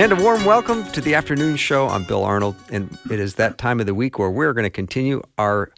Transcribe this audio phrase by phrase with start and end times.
[0.00, 1.86] And a warm welcome to the afternoon show.
[1.86, 4.70] I'm Bill Arnold, and it is that time of the week where we're going to
[4.70, 5.70] continue our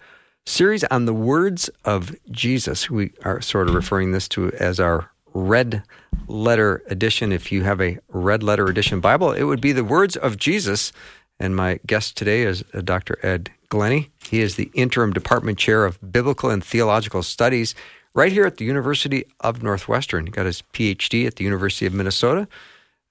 [0.46, 2.88] series on the words of Jesus.
[2.88, 5.82] We are sort of referring this to as our red
[6.28, 7.32] letter edition.
[7.32, 10.92] If you have a red letter edition Bible, it would be the words of Jesus.
[11.41, 13.18] And my guest today is uh, Dr.
[13.27, 14.12] Ed Glenny.
[14.28, 17.74] He is the interim department chair of biblical and theological studies
[18.14, 20.27] right here at the University of Northwestern.
[20.27, 22.46] He got his PhD at the University of Minnesota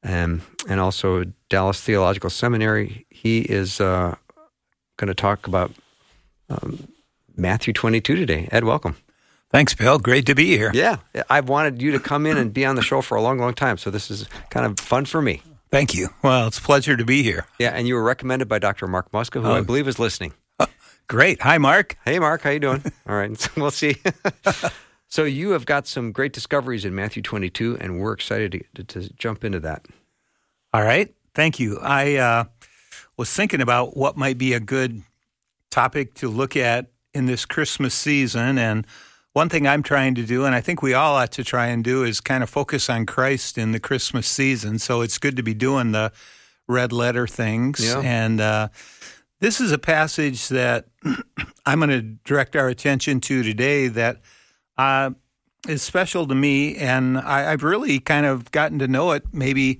[0.03, 3.05] um, and also Dallas Theological Seminary.
[3.09, 4.15] He is uh,
[4.97, 5.71] going to talk about
[6.49, 6.87] um,
[7.35, 8.47] Matthew 22 today.
[8.51, 8.95] Ed, welcome.
[9.51, 9.99] Thanks, Bill.
[9.99, 10.71] Great to be here.
[10.73, 10.97] Yeah,
[11.29, 13.53] I've wanted you to come in and be on the show for a long, long
[13.53, 15.41] time, so this is kind of fun for me.
[15.69, 16.09] Thank you.
[16.21, 17.45] Well, it's a pleasure to be here.
[17.59, 18.87] Yeah, and you were recommended by Dr.
[18.87, 19.53] Mark Muska, who oh.
[19.53, 20.33] I believe is listening.
[21.07, 21.41] great.
[21.41, 21.97] Hi, Mark.
[22.05, 22.41] Hey, Mark.
[22.41, 22.83] How you doing?
[23.07, 23.97] All right, we'll see.
[25.11, 29.01] So you have got some great discoveries in Matthew 22, and we're excited to, to,
[29.01, 29.85] to jump into that.
[30.73, 31.13] All right.
[31.35, 31.79] Thank you.
[31.79, 32.43] I uh,
[33.17, 35.03] was thinking about what might be a good
[35.69, 38.57] topic to look at in this Christmas season.
[38.57, 38.87] And
[39.33, 41.83] one thing I'm trying to do, and I think we all ought to try and
[41.83, 44.79] do, is kind of focus on Christ in the Christmas season.
[44.79, 46.13] So it's good to be doing the
[46.69, 47.85] red letter things.
[47.85, 47.99] Yeah.
[47.99, 48.69] And uh,
[49.41, 50.85] this is a passage that
[51.65, 54.21] I'm going to direct our attention to today that
[54.77, 55.11] uh,
[55.67, 59.79] is special to me, and I, have really kind of gotten to know it maybe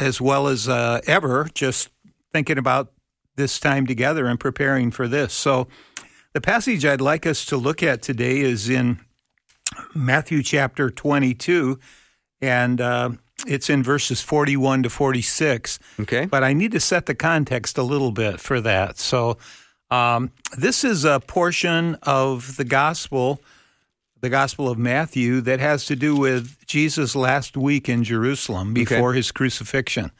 [0.00, 1.90] as well as uh, ever, just
[2.32, 2.92] thinking about
[3.36, 5.34] this time together and preparing for this.
[5.34, 5.68] So,
[6.32, 8.98] the passage I'd like us to look at today is in
[9.94, 11.78] Matthew chapter 22,
[12.40, 13.10] and uh,
[13.46, 15.78] it's in verses 41 to 46.
[16.00, 16.26] Okay.
[16.26, 18.98] But I need to set the context a little bit for that.
[18.98, 19.38] So,
[19.90, 23.40] um, this is a portion of the gospel
[24.24, 29.10] the Gospel of Matthew that has to do with Jesus' last week in Jerusalem before
[29.10, 29.18] okay.
[29.18, 30.10] his crucifixion.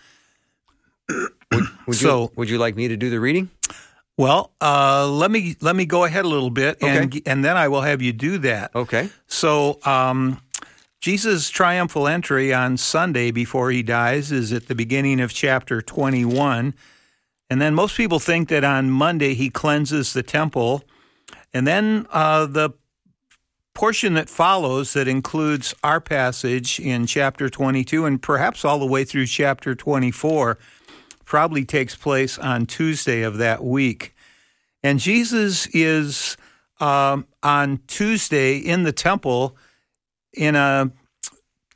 [1.09, 3.48] Would, would so, you, would you like me to do the reading?
[4.19, 7.22] Well, uh, let me let me go ahead a little bit, and okay.
[7.25, 8.75] and then I will have you do that.
[8.75, 9.09] Okay.
[9.26, 10.38] So, um,
[11.00, 16.75] Jesus' triumphal entry on Sunday before he dies is at the beginning of chapter twenty-one,
[17.48, 20.84] and then most people think that on Monday he cleanses the temple,
[21.54, 22.70] and then uh, the
[23.75, 29.05] portion that follows that includes our passage in chapter 22 and perhaps all the way
[29.05, 30.57] through chapter 24
[31.25, 34.15] probably takes place on Tuesday of that week.
[34.83, 36.37] And Jesus is
[36.79, 39.57] um, on Tuesday in the temple
[40.33, 40.93] in a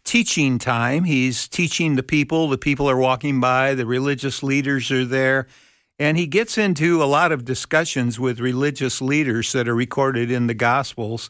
[0.04, 1.04] teaching time.
[1.04, 2.48] He's teaching the people.
[2.48, 5.46] The people are walking by, the religious leaders are there.
[5.98, 10.46] And he gets into a lot of discussions with religious leaders that are recorded in
[10.46, 11.28] the Gospels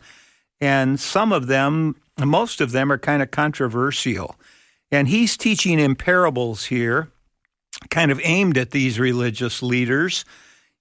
[0.61, 4.37] and some of them, most of them, are kind of controversial.
[4.91, 7.09] And he's teaching in parables here,
[7.91, 10.25] kind of aimed at these religious leaders.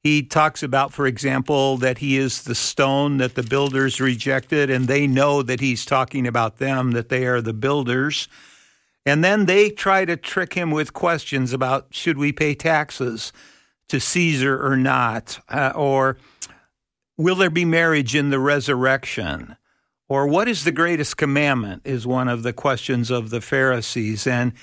[0.01, 4.87] He talks about, for example, that he is the stone that the builders rejected, and
[4.87, 8.27] they know that he's talking about them, that they are the builders.
[9.05, 13.31] And then they try to trick him with questions about should we pay taxes
[13.89, 15.39] to Caesar or not?
[15.49, 16.17] Uh, or
[17.17, 19.55] will there be marriage in the resurrection?
[20.09, 24.25] Or what is the greatest commandment is one of the questions of the Pharisees.
[24.25, 24.53] And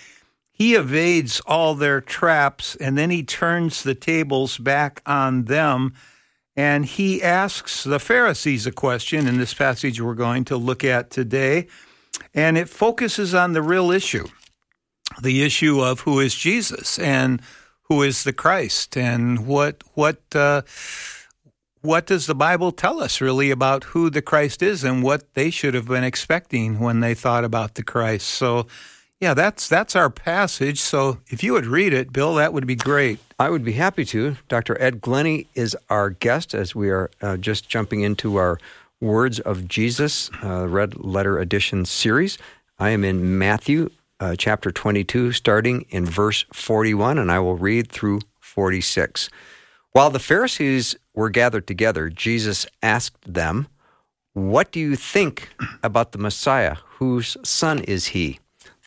[0.51, 5.95] he evades all their traps and then he turns the tables back on them.
[6.57, 11.11] And he asks the Pharisees a question in this passage we're going to look at
[11.11, 11.67] today.
[12.33, 14.29] And it focuses on the real issue
[15.21, 17.41] the issue of who is Jesus and
[17.83, 20.63] who is the Christ and what, what, uh,
[21.85, 25.51] what does the Bible tell us really about who the Christ is and what they
[25.51, 28.27] should have been expecting when they thought about the Christ?
[28.27, 28.67] So,
[29.21, 30.81] yeah, that's that's our passage.
[30.81, 33.19] So, if you would read it, Bill, that would be great.
[33.39, 34.37] I would be happy to.
[34.49, 34.81] Dr.
[34.81, 38.59] Ed Glenny is our guest as we are uh, just jumping into our
[39.01, 42.39] Words of Jesus uh, Red Letter Edition series.
[42.79, 43.91] I am in Matthew
[44.21, 49.29] uh, chapter 22, starting in verse 41, and I will read through 46.
[49.95, 53.69] While the Pharisees were gathered together, Jesus asked them,
[54.33, 55.51] What do you think
[55.85, 56.79] about the Messiah?
[56.99, 58.41] Whose son is he?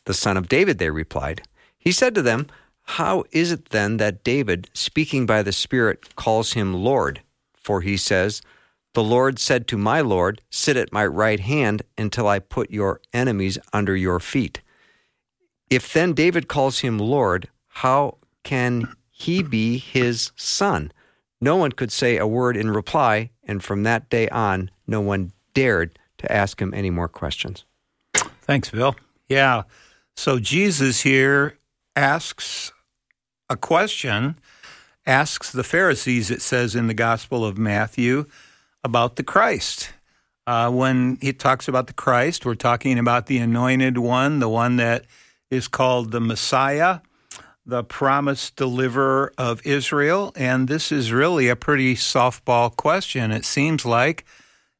[0.03, 1.43] The son of David, they replied.
[1.77, 2.47] He said to them,
[2.83, 7.21] How is it then that David, speaking by the Spirit, calls him Lord?
[7.53, 8.41] For he says,
[8.93, 12.99] The Lord said to my Lord, Sit at my right hand until I put your
[13.13, 14.59] enemies under your feet.
[15.69, 20.91] If then David calls him Lord, how can he be his son?
[21.39, 25.33] No one could say a word in reply, and from that day on, no one
[25.53, 27.65] dared to ask him any more questions.
[28.41, 28.95] Thanks, Bill.
[29.29, 29.63] Yeah.
[30.15, 31.57] So Jesus here
[31.95, 32.71] asks
[33.49, 34.39] a question,
[35.05, 38.25] asks the Pharisees, it says in the Gospel of Matthew,
[38.83, 39.93] about the Christ.
[40.47, 44.77] Uh, when he talks about the Christ, we're talking about the anointed one, the one
[44.77, 45.05] that
[45.51, 46.99] is called the Messiah,
[47.67, 50.31] the promised deliverer of Israel.
[50.37, 54.25] And this is really a pretty softball question, it seems like.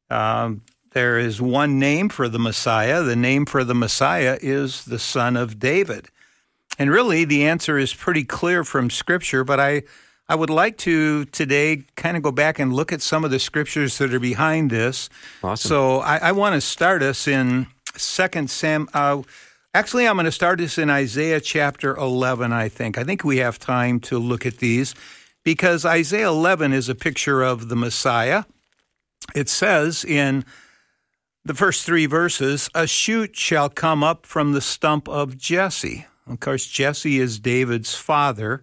[0.08, 0.62] Um,
[0.92, 3.02] there is one name for the Messiah.
[3.02, 6.08] The name for the Messiah is the Son of David.
[6.78, 9.82] And really, the answer is pretty clear from Scripture, but I,
[10.26, 13.38] I would like to today kind of go back and look at some of the
[13.38, 15.10] scriptures that are behind this.
[15.42, 15.68] Awesome.
[15.68, 18.88] So I, I want to start us in Second Sam.
[18.94, 19.22] Uh,
[19.74, 22.52] actually, I'm going to start this in Isaiah chapter 11.
[22.52, 22.98] I think.
[22.98, 24.94] I think we have time to look at these
[25.44, 28.44] because Isaiah 11 is a picture of the Messiah.
[29.34, 30.44] It says in
[31.44, 36.40] the first three verses, "A shoot shall come up from the stump of Jesse." Of
[36.40, 38.62] course, Jesse is David's father.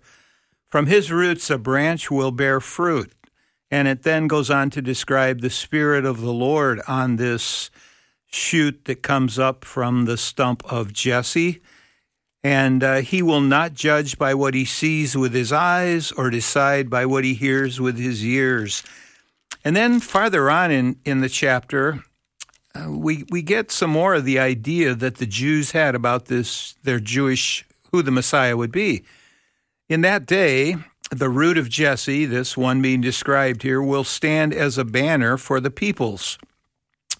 [0.69, 3.11] From his roots, a branch will bear fruit.
[3.71, 7.71] And it then goes on to describe the Spirit of the Lord on this
[8.35, 11.61] shoot that comes up from the stump of Jesse.
[12.43, 16.89] And uh, he will not judge by what he sees with his eyes or decide
[16.89, 18.83] by what he hears with his ears.
[19.63, 22.03] And then farther on in, in the chapter,
[22.75, 26.75] uh, we we get some more of the idea that the Jews had about this
[26.83, 29.03] their Jewish who the Messiah would be.
[29.87, 30.75] In that day,
[31.09, 35.59] the root of Jesse, this one being described here, will stand as a banner for
[35.59, 36.37] the peoples.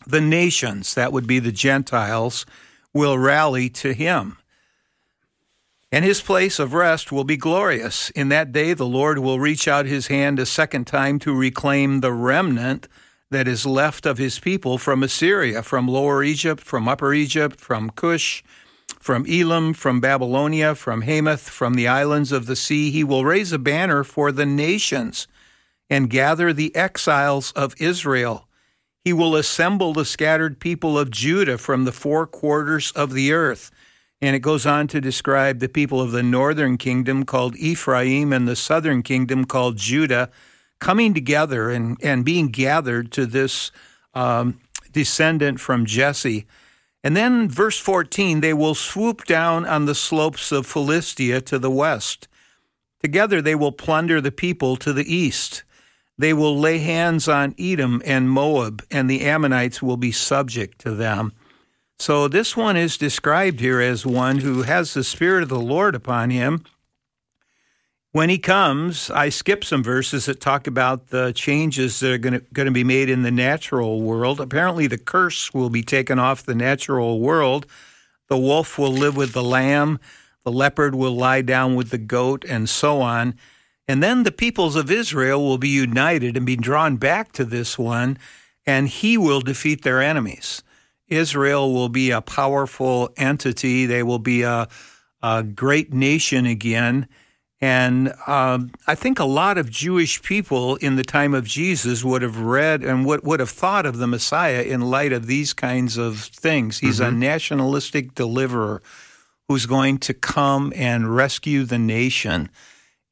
[0.07, 2.45] The nations, that would be the Gentiles,
[2.93, 4.37] will rally to him.
[5.91, 8.09] And his place of rest will be glorious.
[8.11, 12.01] In that day, the Lord will reach out his hand a second time to reclaim
[12.01, 12.87] the remnant
[13.31, 17.89] that is left of his people from Assyria, from Lower Egypt, from Upper Egypt, from
[17.89, 18.43] Cush,
[18.99, 22.91] from Elam, from Babylonia, from Hamath, from the islands of the sea.
[22.91, 25.27] He will raise a banner for the nations
[25.89, 28.44] and gather the exiles of Israel.
[29.05, 33.69] He will assemble the scattered people of Judah from the four quarters of the earth.
[34.19, 38.47] And it goes on to describe the people of the northern kingdom called Ephraim and
[38.47, 40.31] the southern kingdom called Judah
[40.79, 43.71] coming together and, and being gathered to this
[44.15, 44.59] um,
[44.91, 46.47] descendant from Jesse.
[47.03, 51.69] And then, verse 14, they will swoop down on the slopes of Philistia to the
[51.69, 52.27] west.
[53.03, 55.63] Together they will plunder the people to the east.
[56.17, 60.91] They will lay hands on Edom and Moab, and the Ammonites will be subject to
[60.91, 61.33] them.
[61.99, 65.95] So, this one is described here as one who has the Spirit of the Lord
[65.95, 66.63] upon him
[68.15, 72.41] when he comes, I skip some verses that talk about the changes that are going
[72.53, 74.39] to, be made in the natural world.
[74.39, 77.65] Apparently, the curse will be taken off the natural world.
[78.29, 79.99] The wolf will live with the lamb,
[80.45, 83.35] the leopard will lie down with the goat, and so on.
[83.87, 87.77] And then the peoples of Israel will be united and be drawn back to this
[87.77, 88.17] one,
[88.65, 90.63] and he will defeat their enemies.
[91.07, 94.67] Israel will be a powerful entity, they will be a,
[95.21, 97.07] a great nation again
[97.61, 102.21] and um, I think a lot of Jewish people in the time of Jesus would
[102.21, 105.97] have read and would, would have thought of the Messiah in light of these kinds
[105.97, 106.79] of things.
[106.79, 107.15] He's mm-hmm.
[107.15, 108.81] a nationalistic deliverer
[109.47, 112.49] who's going to come and rescue the nation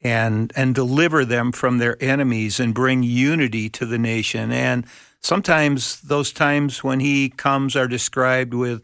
[0.04, 4.52] and and deliver them from their enemies and bring unity to the nation.
[4.52, 4.86] And
[5.22, 8.84] sometimes those times when he comes are described with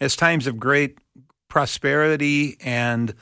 [0.00, 0.98] as times of great
[1.48, 3.14] prosperity and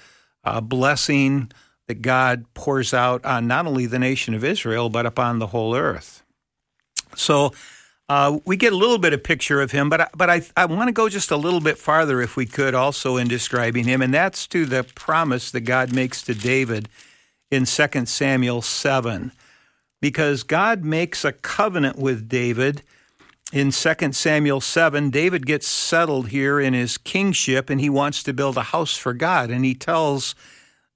[0.45, 1.51] uh, blessing
[1.87, 5.77] that God pours out on not only the nation of Israel, but upon the whole
[5.77, 6.25] earth.
[7.15, 7.53] So
[8.09, 10.67] uh, we get a little bit of picture of him, but I, but I, I
[10.67, 14.03] want to go just a little bit farther, if we could, also in describing him,
[14.03, 16.89] and that's to the promise that God makes to David
[17.51, 19.33] in 2 Samuel 7.
[20.01, 22.83] Because God makes a covenant with David
[23.53, 25.11] in 2 Samuel 7.
[25.11, 29.15] David gets settled here in his kingship, and he wants to build a house for
[29.15, 30.35] God, and he tells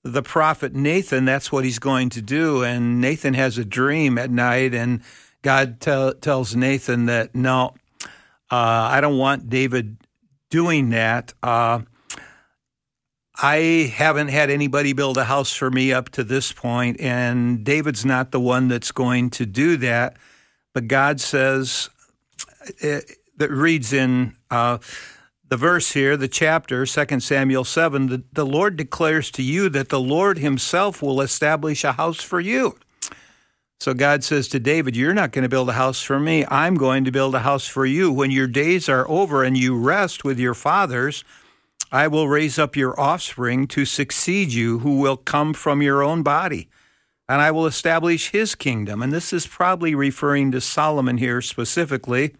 [0.03, 2.65] the prophet Nathan, that's what he's going to do.
[2.65, 5.03] And Nathan has a dream at night, and
[5.43, 7.75] God tell, tells Nathan that, no,
[8.51, 9.99] uh, I don't want David
[10.51, 11.33] doing that.
[11.43, 11.83] Uh,
[13.43, 18.05] I haven't had anybody build a house for me up to this point, and David's
[18.05, 20.17] not the one that's going to do that.
[20.75, 21.89] But God says,
[22.79, 24.79] it, that reads in uh,
[25.49, 29.89] the verse here, the chapter, 2 Samuel 7, the, the Lord declares to you that
[29.89, 32.79] the Lord himself will establish a house for you.
[33.81, 36.45] So God says to David, You're not going to build a house for me.
[36.51, 38.13] I'm going to build a house for you.
[38.13, 41.25] When your days are over and you rest with your fathers,
[41.93, 46.23] I will raise up your offspring to succeed you, who will come from your own
[46.23, 46.69] body,
[47.29, 49.03] and I will establish his kingdom.
[49.03, 52.37] And this is probably referring to Solomon here specifically.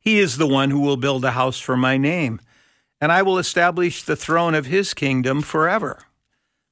[0.00, 2.40] He is the one who will build a house for my name,
[2.98, 5.98] and I will establish the throne of his kingdom forever.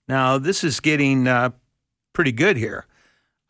[0.09, 1.51] Now, this is getting uh,
[2.15, 2.87] pretty good here.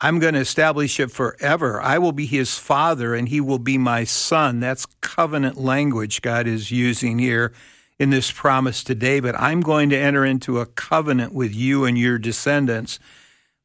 [0.01, 1.81] I'm going to establish it forever.
[1.81, 4.61] I will be his father and he will be my son.
[4.61, 7.53] That's covenant language God is using here
[7.99, 9.35] in this promise to David.
[9.35, 12.99] I'm going to enter into a covenant with you and your descendants.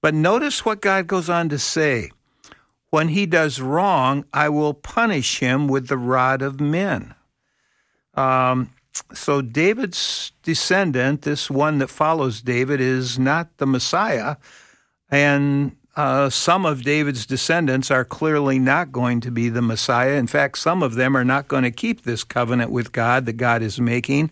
[0.02, 2.12] But notice what God goes on to say.
[2.90, 7.16] When he does wrong, I will punish him with the rod of men.
[8.14, 8.72] Um,
[9.14, 14.36] so David's descendant, this one that follows David, is not the Messiah.
[15.10, 20.14] And uh, some of David's descendants are clearly not going to be the Messiah.
[20.14, 23.34] In fact, some of them are not going to keep this covenant with God that
[23.34, 24.32] God is making,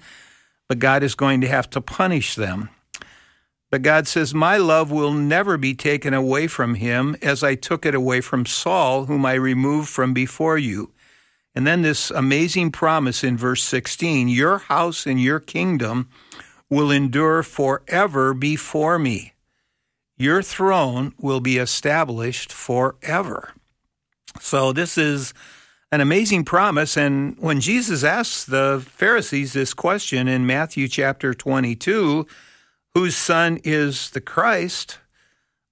[0.68, 2.70] but God is going to have to punish them.
[3.70, 7.86] But God says, My love will never be taken away from him as I took
[7.86, 10.91] it away from Saul, whom I removed from before you.
[11.53, 16.10] And then this amazing promise in verse 16 Your house and your kingdom
[16.70, 19.34] will endure forever before me
[20.22, 23.54] your throne will be established forever.
[24.40, 25.34] So, this is
[25.92, 26.96] an amazing promise.
[26.96, 32.28] And when Jesus asks the Pharisees this question in Matthew chapter 22,
[32.94, 35.00] whose son is the Christ?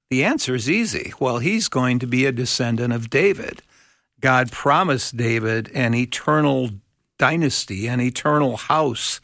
[0.09, 1.13] The answer is easy.
[1.19, 3.61] Well, he's going to be a descendant of David.
[4.19, 6.71] God promised David an eternal
[7.19, 9.21] dynasty, an eternal house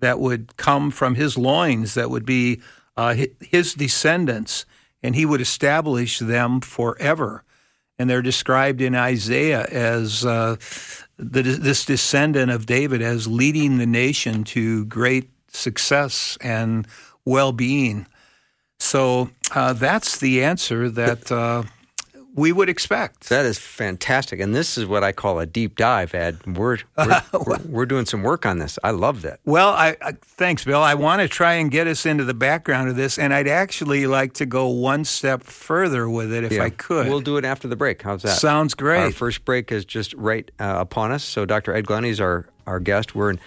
[0.00, 2.60] that would come from his loins, that would be
[2.96, 4.66] uh, his descendants,
[5.02, 7.44] and he would establish them forever.
[7.98, 10.56] And they're described in Isaiah as uh,
[11.16, 16.86] the, this descendant of David as leading the nation to great success and
[17.24, 18.06] well being.
[18.80, 21.62] So uh, that's the answer that uh,
[22.34, 23.28] we would expect.
[23.28, 26.14] That is fantastic, and this is what I call a deep dive.
[26.14, 28.78] Ed, we're we're, we're, we're doing some work on this.
[28.82, 29.40] I love that.
[29.44, 30.82] Well, I, I, thanks, Bill.
[30.82, 34.06] I want to try and get us into the background of this, and I'd actually
[34.06, 36.64] like to go one step further with it if yeah.
[36.64, 37.08] I could.
[37.08, 38.02] We'll do it after the break.
[38.02, 38.38] How's that?
[38.38, 39.00] Sounds great.
[39.00, 41.22] Our first break is just right uh, upon us.
[41.22, 41.74] So, Dr.
[41.74, 43.14] Ed Glenny is our our guest.
[43.14, 43.40] We're in.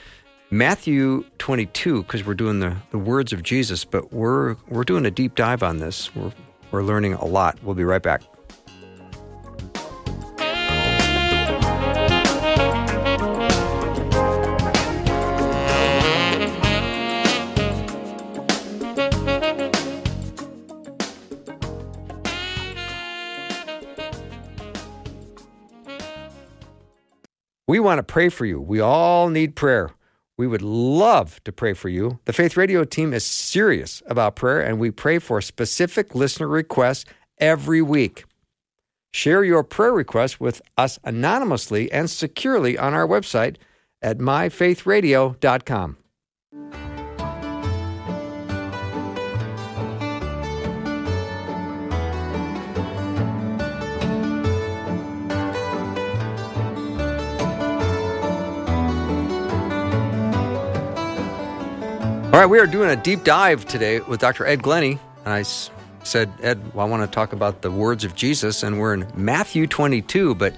[0.50, 5.12] Matthew 22, because we're doing the, the words of Jesus, but we're we're doing a
[5.12, 6.16] deep dive on this.
[6.16, 6.32] We're
[6.72, 7.62] we're learning a lot.
[7.64, 8.22] We'll be right back.
[27.68, 28.62] We want to pray for you.
[28.62, 29.92] We all need prayer.
[30.38, 32.20] We would love to pray for you.
[32.24, 37.04] The Faith Radio team is serious about prayer, and we pray for specific listener requests
[37.40, 38.24] every week.
[39.12, 43.58] Share your prayer requests with us anonymously and securely on our website
[44.02, 45.98] at myfaithradio.com.
[62.38, 64.46] All right, we are doing a deep dive today with Dr.
[64.46, 65.00] Ed Glenny.
[65.26, 68.80] And I said, Ed, well, I want to talk about the words of Jesus, and
[68.80, 70.54] we're in Matthew 22, but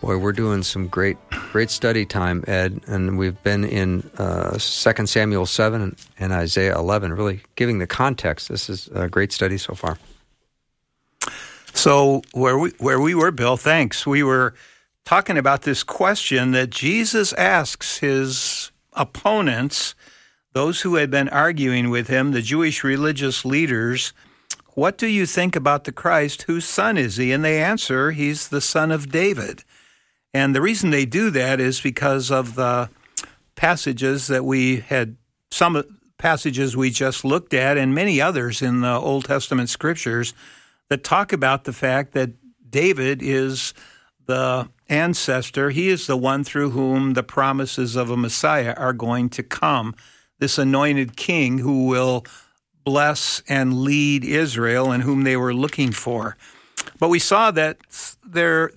[0.00, 1.16] boy, we're doing some great,
[1.50, 2.82] great study time, Ed.
[2.86, 7.88] And we've been in uh, 2 Samuel 7 and, and Isaiah 11, really giving the
[7.88, 8.48] context.
[8.48, 9.98] This is a great study so far.
[11.74, 14.06] So, where we, where we were, Bill, thanks.
[14.06, 14.54] We were
[15.04, 19.96] talking about this question that Jesus asks his opponents
[20.52, 24.12] those who had been arguing with him, the Jewish religious leaders,
[24.74, 26.42] what do you think about the Christ?
[26.42, 27.32] Whose son is he?
[27.32, 29.64] And they answer, he's the son of David.
[30.32, 32.88] And the reason they do that is because of the
[33.56, 35.16] passages that we had,
[35.50, 35.82] some
[36.16, 40.34] passages we just looked at, and many others in the Old Testament scriptures
[40.88, 42.30] that talk about the fact that
[42.70, 43.74] David is
[44.26, 45.70] the ancestor.
[45.70, 49.94] He is the one through whom the promises of a Messiah are going to come
[50.38, 52.24] this anointed king who will
[52.84, 56.36] bless and lead Israel and whom they were looking for.
[56.98, 57.78] But we saw that
[58.26, 58.70] there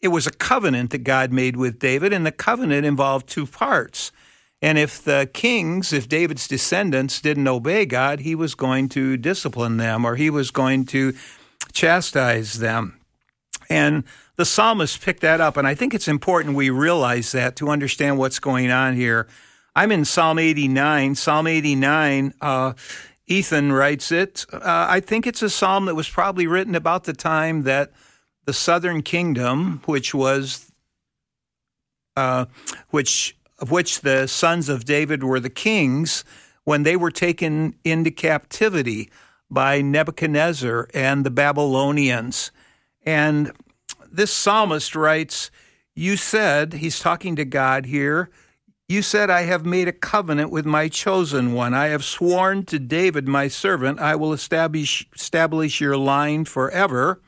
[0.00, 4.12] it was a covenant that God made with David, and the covenant involved two parts.
[4.60, 9.78] And if the kings, if David's descendants didn't obey God, he was going to discipline
[9.78, 11.14] them or he was going to
[11.72, 12.98] chastise them.
[13.68, 14.04] And
[14.36, 15.56] the psalmist picked that up.
[15.56, 19.26] And I think it's important we realize that to understand what's going on here.
[19.76, 21.16] I'm in Psalm 89.
[21.16, 22.74] Psalm 89, uh,
[23.26, 24.46] Ethan writes it.
[24.52, 27.90] Uh, I think it's a psalm that was probably written about the time that
[28.44, 30.70] the southern kingdom, which was,
[32.16, 32.44] uh,
[32.90, 36.24] which of which the sons of David were the kings,
[36.64, 39.10] when they were taken into captivity
[39.50, 42.50] by Nebuchadnezzar and the Babylonians.
[43.04, 43.52] And
[44.10, 45.50] this psalmist writes,
[45.94, 48.30] You said, he's talking to God here,
[48.88, 51.72] you said, I have made a covenant with my chosen one.
[51.72, 57.20] I have sworn to David, my servant, I will establish, establish your line forever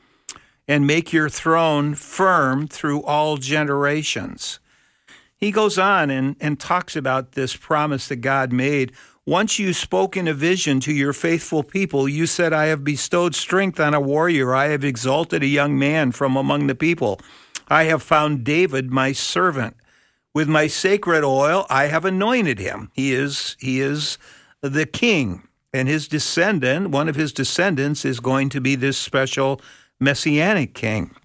[0.67, 4.59] and make your throne firm through all generations.
[5.35, 8.91] He goes on and, and talks about this promise that God made.
[9.25, 13.35] Once you spoke in a vision to your faithful people, you said, I have bestowed
[13.35, 14.55] strength on a warrior.
[14.55, 17.19] I have exalted a young man from among the people.
[17.67, 19.75] I have found David, my servant.
[20.33, 22.91] With my sacred oil, I have anointed him.
[22.93, 24.17] He is, he is
[24.61, 25.47] the king.
[25.73, 29.61] And his descendant, one of his descendants, is going to be this special
[29.99, 31.15] messianic king.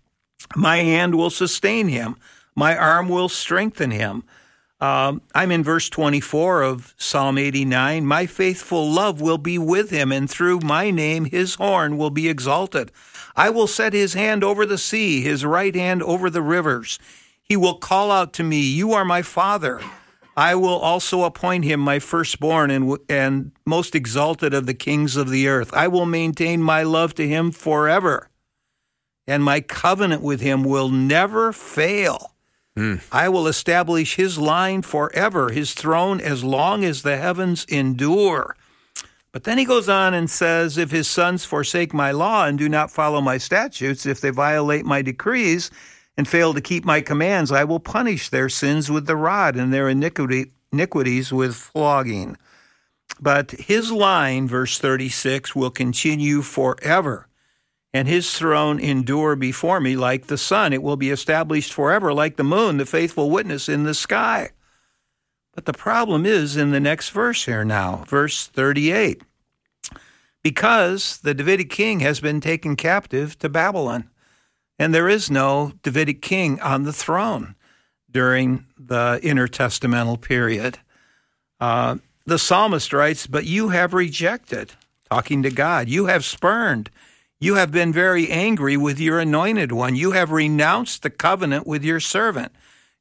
[0.56, 2.16] My hand will sustain him,
[2.54, 4.25] my arm will strengthen him.
[4.80, 8.04] Um, I'm in verse 24 of Psalm 89.
[8.04, 12.28] My faithful love will be with him, and through my name his horn will be
[12.28, 12.90] exalted.
[13.37, 16.99] I will set his hand over the sea, his right hand over the rivers.
[17.52, 19.82] He will call out to me, You are my father.
[20.35, 25.28] I will also appoint him my firstborn and, and most exalted of the kings of
[25.28, 25.71] the earth.
[25.75, 28.30] I will maintain my love to him forever,
[29.26, 32.34] and my covenant with him will never fail.
[32.75, 33.02] Mm.
[33.12, 38.56] I will establish his line forever, his throne as long as the heavens endure.
[39.30, 42.71] But then he goes on and says, If his sons forsake my law and do
[42.71, 45.71] not follow my statutes, if they violate my decrees,
[46.16, 49.72] and fail to keep my commands, I will punish their sins with the rod and
[49.72, 52.36] their iniquity, iniquities with flogging.
[53.20, 57.28] But his line, verse 36, will continue forever,
[57.94, 60.72] and his throne endure before me like the sun.
[60.72, 64.50] It will be established forever like the moon, the faithful witness in the sky.
[65.54, 69.22] But the problem is in the next verse here now, verse 38.
[70.42, 74.08] Because the Davidic king has been taken captive to Babylon
[74.78, 77.54] and there is no Davidic king on the throne
[78.11, 80.78] during the intertestamental period.
[81.61, 84.73] Uh, the psalmist writes, But you have rejected,
[85.11, 86.91] talking to God, you have spurned,
[87.41, 91.85] you have been very angry with your anointed one, you have renounced the covenant with
[91.85, 92.52] your servant.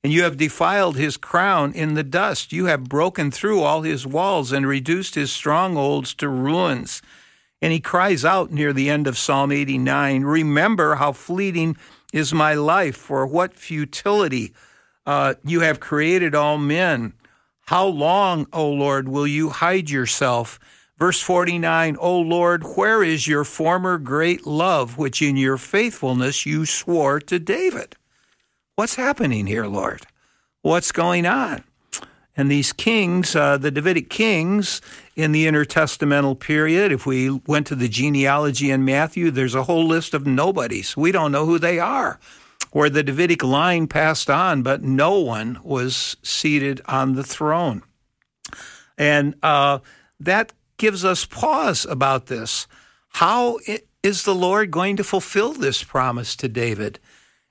[0.03, 2.51] And you have defiled his crown in the dust.
[2.51, 7.03] You have broken through all his walls and reduced his strongholds to ruins.
[7.61, 11.77] And he cries out near the end of Psalm 89 Remember how fleeting
[12.11, 14.53] is my life, for what futility
[15.05, 17.13] uh, you have created all men.
[17.67, 20.59] How long, O Lord, will you hide yourself?
[20.97, 26.65] Verse 49 O Lord, where is your former great love, which in your faithfulness you
[26.65, 27.95] swore to David?
[28.75, 30.01] What's happening here, Lord?
[30.61, 31.63] What's going on?
[32.37, 34.81] And these kings, uh, the Davidic kings
[35.21, 39.85] in the intertestamental period, if we went to the genealogy in Matthew, there's a whole
[39.85, 40.97] list of nobodies.
[40.97, 42.19] We don't know who they are.
[42.71, 47.83] Where the Davidic line passed on, but no one was seated on the throne.
[48.97, 49.79] And uh,
[50.19, 52.67] that gives us pause about this.
[53.09, 53.59] How
[54.03, 56.99] is the Lord going to fulfill this promise to David?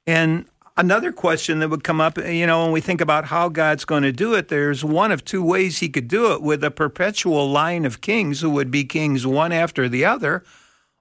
[0.07, 0.47] And
[0.81, 4.03] Another question that would come up, you know, when we think about how God's going
[4.03, 7.51] to do it, there's one of two ways he could do it with a perpetual
[7.51, 10.43] line of kings who would be kings one after the other,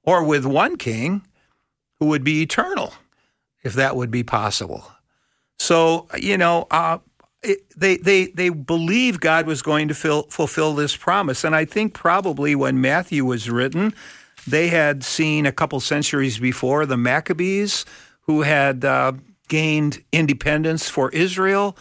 [0.03, 1.25] or with one king
[1.97, 2.93] who would be eternal,
[3.63, 4.83] if that would be possible.
[5.57, 6.97] So, you know, uh,
[7.41, 11.45] it, they, they, they believe God was going to fill, fulfill this promise.
[11.45, 13.93] And I think probably when Matthew was written,
[14.45, 17.85] they had seen a couple centuries before the Maccabees
[18.23, 18.83] who had.
[18.83, 19.13] Uh,
[19.49, 21.77] gained independence for Israel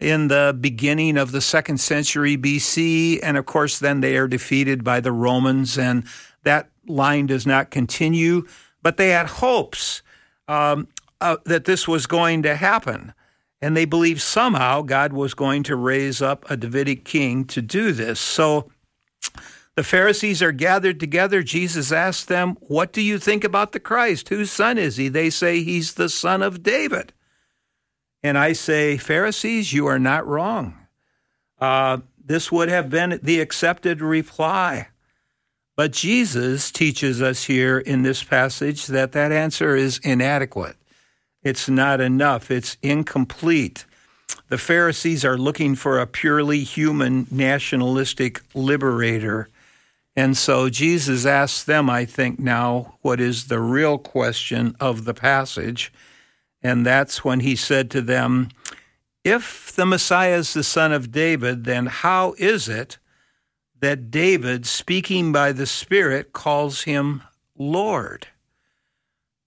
[0.00, 3.20] in the beginning of the second century BC.
[3.22, 6.04] And of course, then they are defeated by the Romans, and
[6.42, 8.46] that line does not continue.
[8.82, 10.02] But they had hopes
[10.48, 10.88] um,
[11.20, 13.14] uh, that this was going to happen.
[13.60, 17.92] And they believed somehow God was going to raise up a Davidic king to do
[17.92, 18.18] this.
[18.18, 18.71] So
[19.74, 21.42] the Pharisees are gathered together.
[21.42, 24.28] Jesus asks them, What do you think about the Christ?
[24.28, 25.08] Whose son is he?
[25.08, 27.12] They say he's the son of David.
[28.22, 30.76] And I say, Pharisees, you are not wrong.
[31.58, 34.88] Uh, this would have been the accepted reply.
[35.74, 40.76] But Jesus teaches us here in this passage that that answer is inadequate.
[41.42, 43.86] It's not enough, it's incomplete.
[44.48, 49.48] The Pharisees are looking for a purely human nationalistic liberator.
[50.14, 55.14] And so Jesus asks them, I think, now what is the real question of the
[55.14, 55.92] passage.
[56.62, 58.50] And that's when he said to them,
[59.24, 62.98] If the Messiah is the son of David, then how is it
[63.80, 67.22] that David, speaking by the Spirit, calls him
[67.56, 68.28] Lord?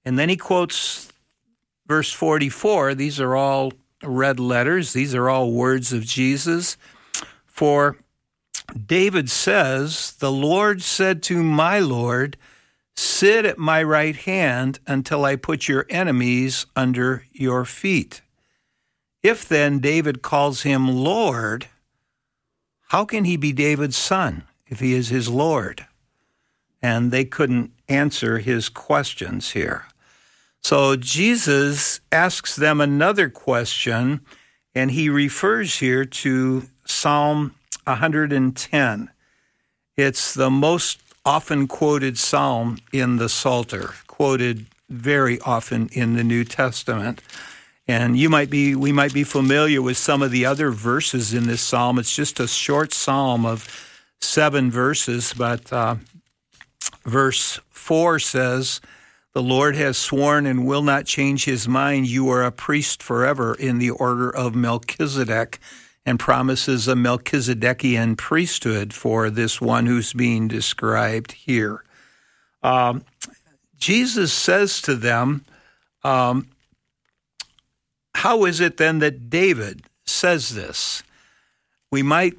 [0.03, 1.11] And then he quotes
[1.87, 2.95] verse 44.
[2.95, 3.73] These are all
[4.03, 6.77] red letters, these are all words of Jesus.
[7.45, 7.97] For
[8.75, 12.37] David says, The Lord said to my Lord,
[12.97, 18.21] Sit at my right hand until I put your enemies under your feet.
[19.21, 21.67] If then David calls him Lord,
[22.89, 25.85] how can he be David's son if he is his Lord?
[26.81, 29.87] And they couldn't answer his questions here.
[30.63, 34.21] So Jesus asks them another question,
[34.73, 37.55] and he refers here to Psalm
[37.85, 39.09] 110.
[39.97, 46.43] It's the most often quoted psalm in the Psalter, quoted very often in the New
[46.43, 47.21] Testament.
[47.87, 51.47] And you might be we might be familiar with some of the other verses in
[51.47, 51.99] this psalm.
[51.99, 53.67] It's just a short psalm of
[54.19, 55.95] seven verses, but uh,
[57.03, 58.81] verse four says,
[59.33, 62.07] "The Lord has sworn and will not change His mind.
[62.07, 65.59] You are a priest forever in the order of Melchizedek."
[66.05, 71.83] And promises a Melchizedekian priesthood for this one who's being described here.
[72.61, 73.03] Um,
[73.77, 75.45] Jesus says to them,
[76.03, 76.47] um,
[78.13, 81.01] How is it then that David says this?
[81.91, 82.35] We might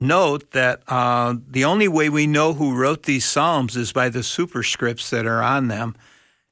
[0.00, 4.20] note that uh, the only way we know who wrote these Psalms is by the
[4.20, 5.94] superscripts that are on them.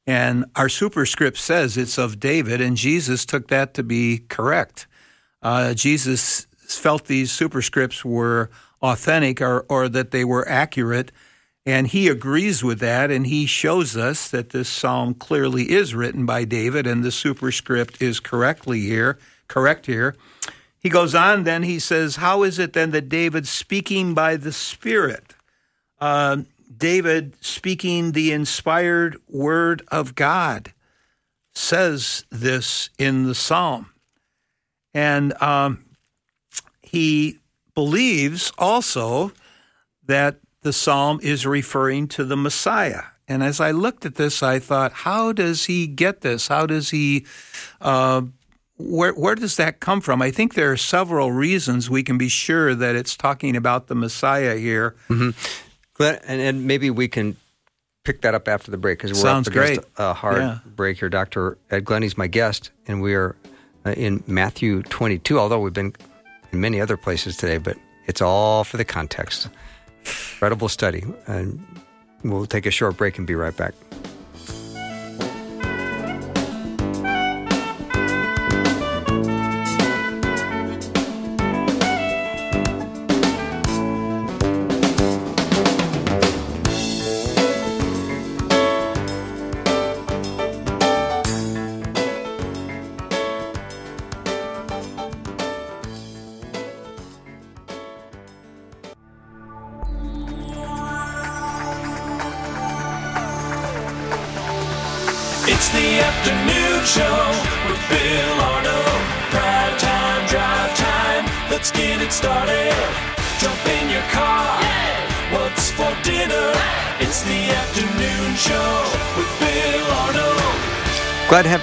[0.06, 4.86] And our superscript says it's of David, and Jesus took that to be correct
[5.44, 8.50] uh, Jesus felt these superscripts were
[8.82, 11.12] authentic or, or that they were accurate.
[11.66, 16.26] And he agrees with that, and he shows us that this psalm clearly is written
[16.26, 20.14] by David, and the superscript is correctly here, correct here.
[20.78, 24.52] He goes on, then he says, How is it then that David, speaking by the
[24.52, 25.34] Spirit,
[26.00, 26.38] uh,
[26.76, 30.74] David speaking the inspired word of God,
[31.54, 33.93] says this in the psalm?
[34.94, 35.84] And um,
[36.82, 37.40] he
[37.74, 39.32] believes also
[40.06, 43.02] that the psalm is referring to the Messiah.
[43.26, 46.48] And as I looked at this, I thought, how does he get this?
[46.48, 47.26] How does he,
[47.80, 48.22] uh,
[48.76, 50.20] where, where does that come from?
[50.20, 53.94] I think there are several reasons we can be sure that it's talking about the
[53.94, 54.94] Messiah here.
[55.08, 55.30] Mm-hmm.
[55.94, 57.36] Glenn, and, and, maybe we can
[58.04, 59.86] pick that up after the break because we're Sounds up against great.
[59.96, 60.58] a hard yeah.
[60.66, 61.08] break here.
[61.08, 61.56] Dr.
[61.70, 63.36] Ed Glenny's my guest, and we are
[63.86, 65.94] Uh, in Matthew 22, although we've been
[66.52, 69.48] in many other places today, but it's all for the context.
[70.04, 71.04] Incredible study.
[71.26, 71.62] And
[72.22, 73.74] we'll take a short break and be right back.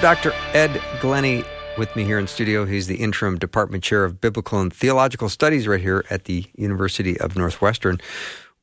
[0.02, 0.32] Dr.
[0.52, 1.44] Ed Glenny
[1.78, 2.64] with me here in studio.
[2.64, 7.20] He's the interim department chair of biblical and theological studies right here at the University
[7.20, 8.00] of Northwestern.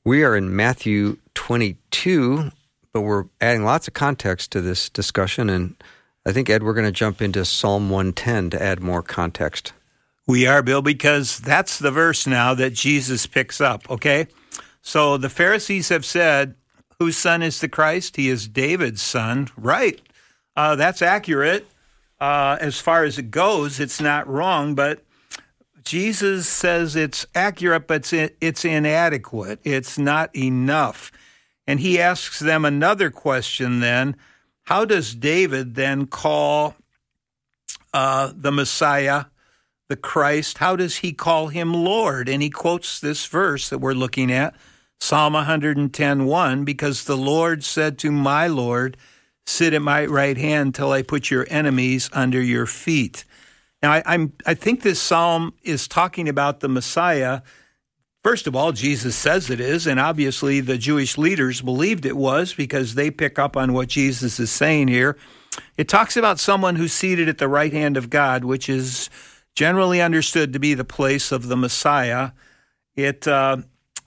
[0.03, 2.51] We are in Matthew 22,
[2.91, 5.49] but we're adding lots of context to this discussion.
[5.49, 5.81] And
[6.25, 9.71] I think, Ed, we're going to jump into Psalm 110 to add more context.
[10.27, 14.27] We are, Bill, because that's the verse now that Jesus picks up, okay?
[14.81, 16.55] So the Pharisees have said,
[16.99, 18.17] Whose son is the Christ?
[18.17, 19.47] He is David's son.
[19.55, 20.01] Right.
[20.59, 21.65] Uh, that's accurate.
[22.19, 25.05] uh, as far as it goes, it's not wrong, but
[25.85, 29.61] Jesus says it's accurate, but it's, it's inadequate.
[29.63, 31.13] It's not enough.
[31.65, 34.17] And he asks them another question then
[34.63, 36.75] How does David then call
[37.93, 39.25] uh, the Messiah,
[39.87, 40.57] the Christ?
[40.57, 42.27] How does he call him Lord?
[42.27, 44.55] And he quotes this verse that we're looking at,
[44.99, 48.97] Psalm 110:1, because the Lord said to my Lord,
[49.49, 53.25] Sit at my right hand till I put your enemies under your feet.
[53.81, 57.41] Now, I, am I think this psalm is talking about the Messiah.
[58.23, 62.53] First of all, Jesus says it is, and obviously the Jewish leaders believed it was
[62.53, 65.17] because they pick up on what Jesus is saying here.
[65.77, 69.09] It talks about someone who's seated at the right hand of God, which is
[69.55, 72.31] generally understood to be the place of the Messiah.
[72.95, 73.57] It uh,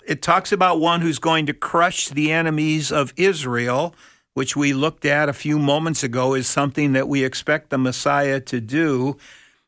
[0.06, 3.92] it talks about one who's going to crush the enemies of Israel
[4.34, 8.40] which we looked at a few moments ago, is something that we expect the Messiah
[8.40, 9.16] to do.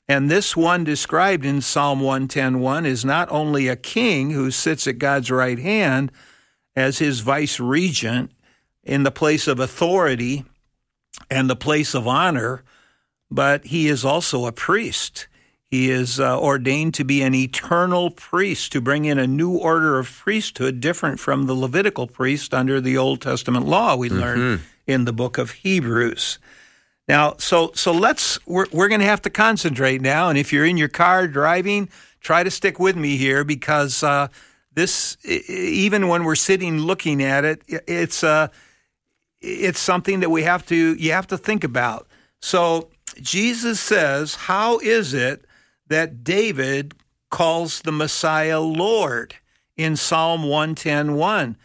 [0.09, 4.99] And this one described in Psalm 110:1 is not only a king who sits at
[4.99, 6.13] God's right hand
[6.77, 8.31] as his vice regent
[8.83, 10.45] in the place of authority
[11.31, 12.63] and the place of honor,
[13.31, 15.27] but he is also a priest.
[15.75, 19.99] He is uh, ordained to be an eternal priest to bring in a new order
[19.99, 24.63] of priesthood different from the Levitical priest under the Old Testament law we learn mm-hmm.
[24.87, 26.39] in the book of Hebrews.
[27.09, 30.65] Now, so so let's we're we're going to have to concentrate now and if you're
[30.65, 31.89] in your car driving,
[32.21, 34.29] try to stick with me here because uh,
[34.75, 38.47] this even when we're sitting looking at it, it's uh
[39.41, 42.07] it's something that we have to you have to think about.
[42.41, 45.45] So Jesus says, "How is it
[45.89, 46.95] that David
[47.31, 49.35] calls the Messiah Lord
[49.77, 51.57] in Psalm 110:1.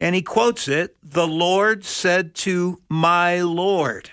[0.00, 4.10] And he quotes it, "The Lord said to my Lord."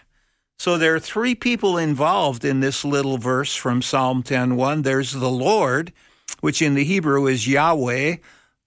[0.60, 4.82] So there are three people involved in this little verse from Psalm 10:1.
[4.82, 5.94] There's the Lord,
[6.42, 8.18] which in the Hebrew is Yahweh,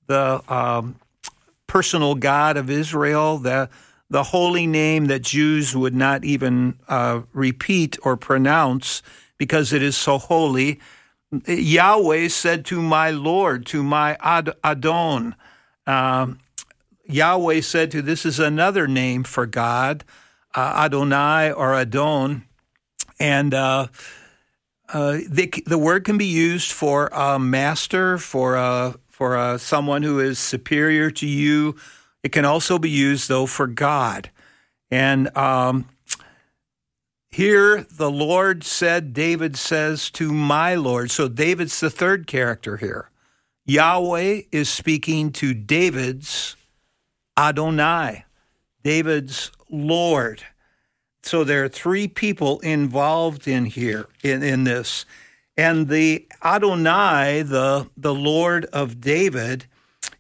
[0.07, 0.97] the um,
[1.67, 3.69] personal God of Israel, the
[4.09, 9.03] the holy name that Jews would not even uh, repeat or pronounce
[9.41, 10.79] because it is so holy.
[11.47, 15.35] Yahweh said to my Lord, to my Ad- Adon,
[15.87, 16.39] um,
[17.07, 20.05] Yahweh said to, this is another name for God,
[20.55, 22.43] uh, Adonai or Adon.
[23.19, 23.87] And uh,
[24.93, 30.03] uh, the, the word can be used for a master, for a, for a, someone
[30.03, 31.77] who is superior to you.
[32.23, 34.31] It can also be used, though, for God.
[34.91, 35.87] And um,
[37.31, 41.11] here, the Lord said, David says to my Lord.
[41.11, 43.11] So David's the third character here.
[43.67, 46.57] Yahweh is speaking to David's
[47.39, 48.25] Adonai,
[48.83, 50.43] David's Lord.
[51.23, 55.05] So there are three people involved in here, in, in this.
[55.57, 59.67] And the Adonai, the, the Lord of David,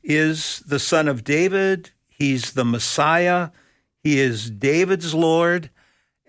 [0.04, 1.90] is the son of David.
[2.08, 3.50] He's the Messiah.
[4.02, 5.70] He is David's Lord.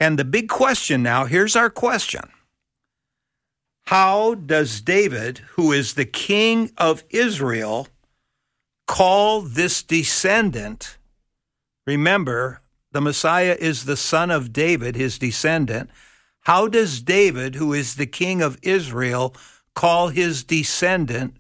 [0.02, 2.28] And the big question now here's our question
[3.86, 7.88] How does David, who is the king of Israel,
[8.88, 10.98] call this descendant?
[11.86, 12.62] Remember,
[12.92, 15.92] the Messiah is the son of David, his descendant.
[16.42, 19.36] How does David, who is the king of Israel,
[19.76, 21.38] call his descendant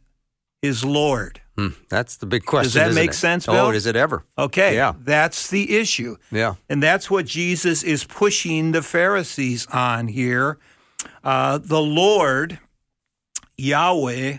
[0.62, 1.41] his Lord?
[1.58, 2.82] Hmm, that's the big question.
[2.82, 3.14] Does that make it?
[3.14, 3.56] sense, Bill?
[3.56, 4.24] Oh, does it ever?
[4.38, 4.76] Okay.
[4.76, 4.94] Yeah.
[4.98, 6.16] That's the issue.
[6.32, 6.56] Yeah.
[6.70, 10.58] And that's what Jesus is pushing the Pharisees on here.
[11.24, 12.60] Uh, the Lord,
[13.58, 14.38] Yahweh,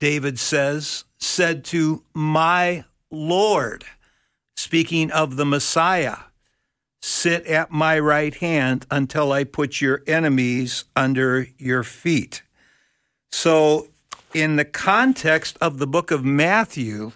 [0.00, 3.84] David says, said to my Lord,
[4.56, 6.16] speaking of the Messiah,
[7.02, 12.42] sit at my right hand until I put your enemies under your feet.
[13.30, 13.88] So
[14.36, 17.12] in the context of the book of Matthew,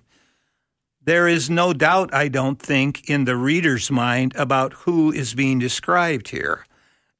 [1.05, 5.59] there is no doubt, I don't think, in the reader's mind about who is being
[5.59, 6.65] described here.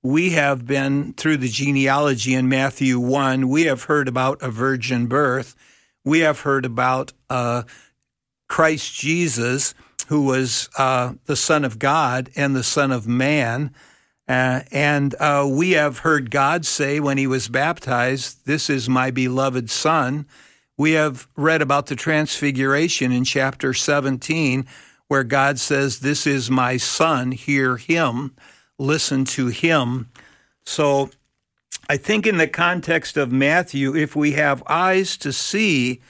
[0.03, 3.47] We have been through the genealogy in Matthew 1.
[3.51, 5.55] We have heard about a virgin birth.
[6.03, 7.65] We have heard about uh,
[8.49, 9.75] Christ Jesus,
[10.09, 13.75] who was uh, the Son of God and the Son of Man.
[14.31, 19.11] Uh, and uh, we have heard God say when he was baptized, This is my
[19.11, 20.25] beloved Son.
[20.79, 24.69] We have read about the transfiguration in chapter 17,
[25.09, 28.37] where God says, This is my Son, hear him,
[28.79, 30.11] listen to him.
[30.65, 31.11] So
[31.89, 36.03] I think in the context of Matthew, if we have eyes to see,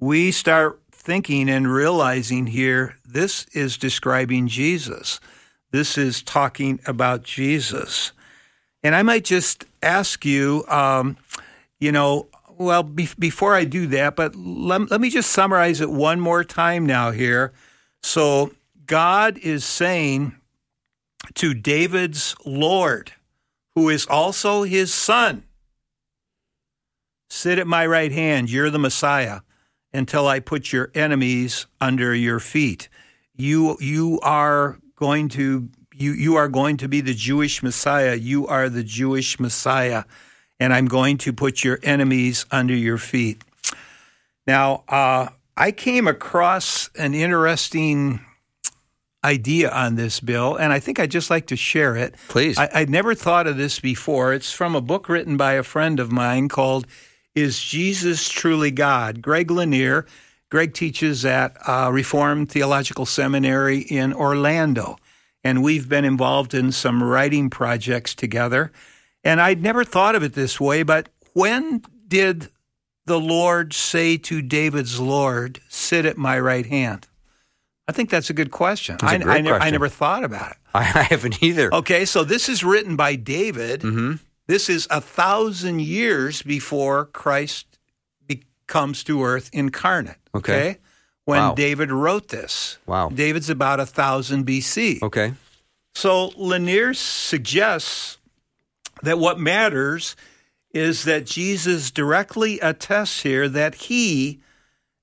[0.00, 5.20] we start thinking and realizing here this is describing Jesus.
[5.72, 8.12] This is talking about Jesus.
[8.82, 11.16] And I might just ask you, um,
[11.80, 15.90] you know, well, be- before I do that, but let, let me just summarize it
[15.90, 17.52] one more time now here.
[18.02, 18.52] So
[18.86, 20.36] God is saying
[21.34, 23.12] to David's Lord,
[23.74, 25.44] who is also his son,
[27.30, 29.40] Sit at my right hand, you're the Messiah,
[29.90, 32.90] until I put your enemies under your feet.
[33.34, 38.14] You you are going to you you are going to be the Jewish Messiah.
[38.14, 40.04] You are the Jewish Messiah,
[40.58, 43.42] and I'm going to put your enemies under your feet.
[44.46, 48.20] Now, uh, I came across an interesting
[49.24, 52.14] idea on this bill, and I think I'd just like to share it.
[52.28, 52.58] Please.
[52.58, 54.32] I, I'd never thought of this before.
[54.32, 56.86] It's from a book written by a friend of mine called
[57.34, 59.22] Is Jesus Truly God?
[59.22, 60.06] Greg Lanier.
[60.52, 64.98] Greg teaches at uh, Reformed Theological Seminary in Orlando,
[65.42, 68.70] and we've been involved in some writing projects together.
[69.24, 72.50] And I'd never thought of it this way, but when did
[73.06, 77.08] the Lord say to David's Lord, Sit at my right hand?
[77.88, 78.98] I think that's a good question.
[79.02, 79.72] A I, I, ne- I question.
[79.72, 80.58] never thought about it.
[80.74, 81.72] I haven't either.
[81.74, 83.80] Okay, so this is written by David.
[83.80, 84.16] Mm-hmm.
[84.48, 87.71] This is a thousand years before Christ
[88.66, 90.16] comes to earth incarnate.
[90.34, 90.78] Okay.
[91.24, 91.54] When Wow.
[91.54, 92.78] David wrote this.
[92.86, 93.08] Wow.
[93.08, 95.02] David's about a thousand BC.
[95.02, 95.34] Okay.
[95.94, 98.18] So Lanier suggests
[99.02, 100.16] that what matters
[100.72, 104.40] is that Jesus directly attests here that he,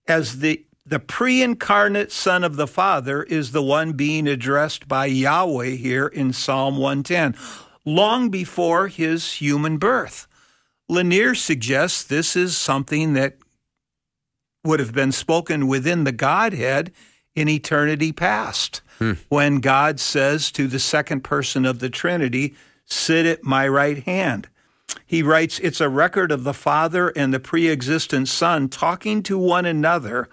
[0.08, 5.76] as the the pre-incarnate Son of the Father, is the one being addressed by Yahweh
[5.76, 7.36] here in Psalm 110,
[7.86, 10.26] long before his human birth.
[10.88, 13.38] Lanier suggests this is something that
[14.69, 16.91] would have been spoken within the Godhead
[17.36, 19.13] in eternity past, hmm.
[19.27, 22.53] when God says to the second person of the Trinity,
[22.86, 24.47] Sit at my right hand.
[25.05, 29.39] He writes, It's a record of the Father and the pre existent Son talking to
[29.39, 30.29] one another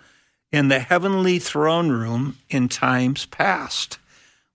[0.52, 3.98] in the heavenly throne room in times past,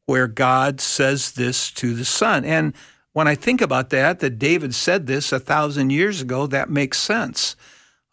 [0.05, 2.45] where God says this to the Son.
[2.45, 2.73] And
[3.13, 6.99] when I think about that, that David said this a thousand years ago, that makes
[6.99, 7.55] sense.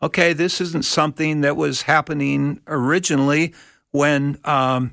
[0.00, 3.52] Okay, this isn't something that was happening originally
[3.90, 4.92] when um,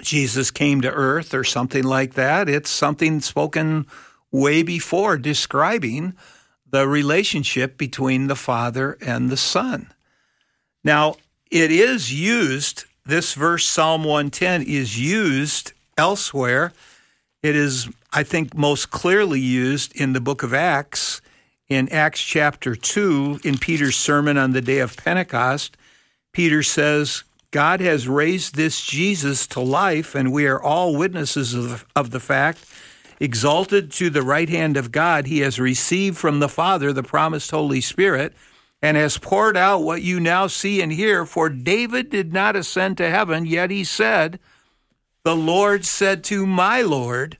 [0.00, 2.48] Jesus came to earth or something like that.
[2.48, 3.86] It's something spoken
[4.32, 6.14] way before describing
[6.68, 9.92] the relationship between the Father and the Son.
[10.82, 11.16] Now,
[11.50, 16.72] it is used, this verse, Psalm 110, is used elsewhere.
[17.42, 21.20] It is, I think, most clearly used in the book of Acts,
[21.68, 25.76] in Acts chapter 2, in Peter's sermon on the day of Pentecost.
[26.32, 31.84] Peter says, God has raised this Jesus to life, and we are all witnesses of,
[31.96, 32.64] of the fact.
[33.18, 37.50] Exalted to the right hand of God, he has received from the Father the promised
[37.50, 38.34] Holy Spirit
[38.82, 41.24] and has poured out what you now see and hear.
[41.24, 44.38] For David did not ascend to heaven, yet he said,
[45.24, 47.38] The Lord said to my Lord,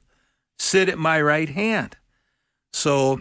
[0.58, 1.98] Sit at my right hand.
[2.72, 3.20] So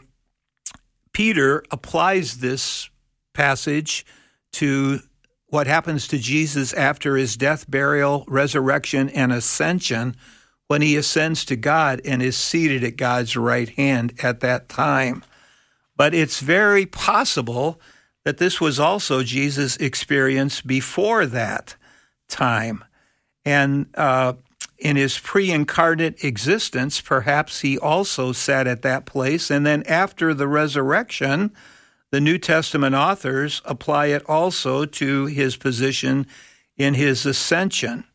[1.16, 2.90] Peter applies this
[3.34, 4.06] passage
[4.52, 5.00] to
[5.48, 10.14] what happens to Jesus after his death, burial, resurrection, and ascension
[10.68, 15.24] when he ascends to God and is seated at God's right hand at that time.
[15.96, 17.80] But it's very possible
[18.26, 21.78] that this was also Jesus' experience before that
[22.28, 22.84] time.
[23.46, 24.34] And uh,
[24.78, 29.50] in his pre incarnate existence, perhaps he also sat at that place.
[29.50, 31.52] And then after the resurrection,
[32.12, 36.28] the New Testament authors apply it also to his position
[36.78, 38.06] in his ascension.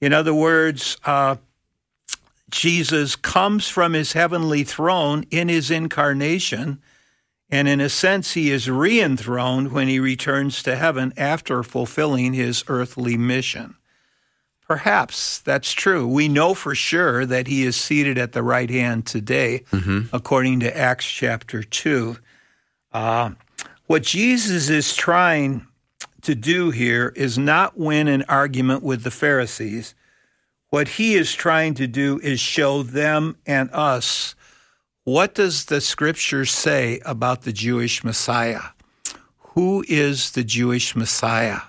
[0.00, 1.36] In other words, uh,
[2.50, 6.80] Jesus comes from his heavenly throne in his incarnation,
[7.50, 12.32] and in a sense, he is re enthroned when he returns to heaven after fulfilling
[12.32, 13.76] his earthly mission.
[14.66, 16.06] Perhaps that's true.
[16.06, 19.64] We know for sure that he is seated at the right hand today,
[20.12, 22.16] according to Acts chapter 2.
[22.92, 23.32] Uh,
[23.86, 25.66] what Jesus is trying
[26.22, 29.94] to do here is not win an argument with the Pharisees.
[30.70, 34.34] What he is trying to do is show them and us
[35.04, 38.70] what does the scripture say about the Jewish Messiah?
[39.52, 41.60] Who is the Jewish Messiah?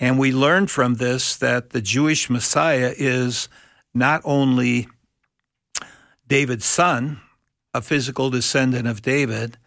[0.00, 3.50] And we learn from this that the Jewish Messiah is
[3.92, 4.88] not only
[6.26, 7.20] David's son,
[7.74, 9.58] a physical descendant of David,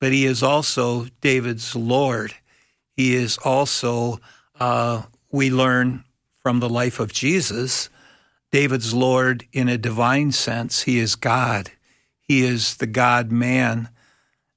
[0.00, 2.34] but he is also David's Lord.
[2.96, 4.18] He is also,
[4.58, 6.04] uh, we learn
[6.40, 7.90] from the life of Jesus,
[8.50, 10.82] David's Lord in a divine sense.
[10.82, 11.70] He is God.
[12.20, 13.88] he is the God man.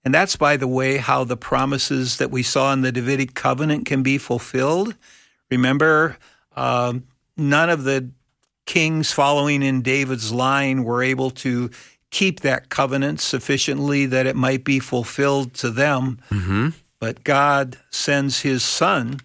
[0.06, 3.86] And that's, by the way, how the promises that we saw in the Davidic covenant
[3.86, 4.95] can be fulfilled.
[5.52, 6.18] Remember,
[6.56, 7.04] um,
[7.36, 8.10] none of the
[8.66, 11.70] kings following in David's line were able to
[12.12, 16.20] keep that covenant sufficiently that it might be fulfilled to them.
[16.30, 16.70] Mm-hmm.
[17.00, 19.20] But God sends his son,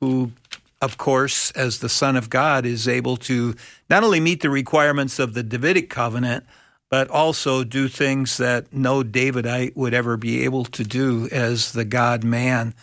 [0.00, 0.32] who,
[0.80, 3.54] of course, as the Son of God, is able to
[3.90, 6.44] not only meet the requirements of the Davidic covenant,
[6.90, 11.84] but also do things that no Davidite would ever be able to do as the
[11.84, 12.74] God man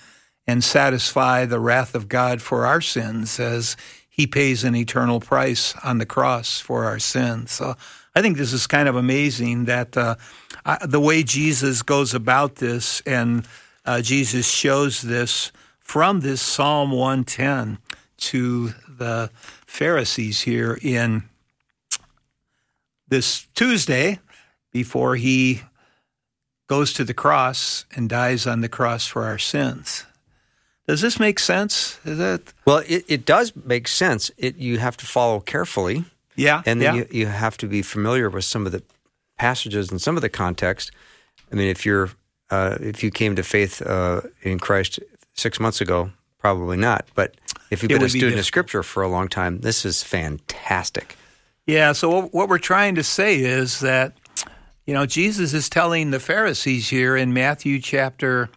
[0.47, 3.75] and satisfy the wrath of God for our sins as
[4.07, 7.51] he pays an eternal price on the cross for our sins.
[7.51, 7.75] So
[8.15, 10.15] I think this is kind of amazing that uh,
[10.65, 13.45] I, the way Jesus goes about this and
[13.85, 17.77] uh, Jesus shows this from this Psalm 110
[18.17, 19.29] to the
[19.65, 21.23] Pharisees here in
[23.07, 24.19] this Tuesday
[24.71, 25.61] before he
[26.67, 30.05] goes to the cross and dies on the cross for our sins.
[30.87, 31.99] Does this make sense?
[32.05, 34.31] Is that Well, it, it does make sense.
[34.37, 36.61] It you have to follow carefully, yeah?
[36.65, 37.03] and then yeah.
[37.11, 38.83] you, you have to be familiar with some of the
[39.37, 40.91] passages and some of the context.
[41.51, 42.11] I mean, if you're
[42.51, 44.99] uh, if you came to faith uh, in Christ
[45.33, 47.07] six months ago, probably not.
[47.15, 47.35] But
[47.71, 48.45] if you've It been a would be student of.
[48.45, 51.17] Scripture for a long time, this is fantastic.
[51.65, 54.13] Yeah, so what- we're trying to say is that,
[54.85, 58.49] you know, Jesus is telling the Pharisees here in Matthew chapter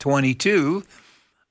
[0.00, 0.84] 22,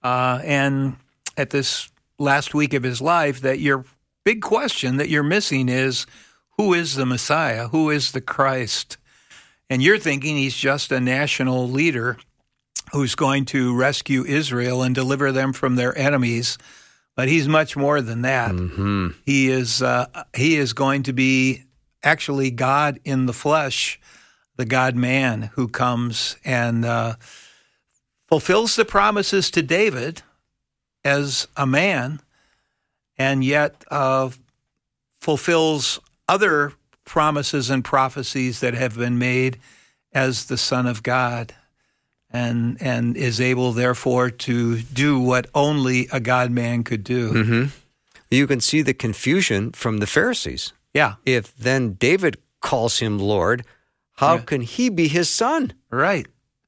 [0.03, 0.97] uh, and
[1.37, 1.89] at this
[2.19, 3.85] last week of his life, that your
[4.25, 6.05] big question that you're missing is
[6.57, 7.69] who is the Messiah?
[7.69, 8.97] Who is the Christ?
[9.69, 12.17] And you're thinking he's just a national leader
[12.91, 16.57] who's going to rescue Israel and deliver them from their enemies.
[17.15, 18.51] But he's much more than that.
[18.51, 21.63] hmm He is uh, he is going to be
[22.03, 23.99] actually God in the flesh,
[24.57, 27.15] the God Man who comes and uh,
[28.27, 30.21] fulfills the promises to David
[31.03, 32.19] as a man,
[33.17, 34.29] and yet uh,
[35.21, 36.73] fulfills other
[37.05, 39.59] promises and prophecies that have been made
[40.11, 41.53] as the Son of God.
[42.35, 47.43] And, and is able, therefore, to do what only a God man could do.
[47.43, 47.65] hmm
[48.29, 50.73] You can see the confusion from the Pharisees.
[50.93, 53.63] Yeah, If then David calls him Lord,
[54.17, 54.41] how Yeah.
[54.45, 55.73] can he be his son?
[55.91, 56.27] right.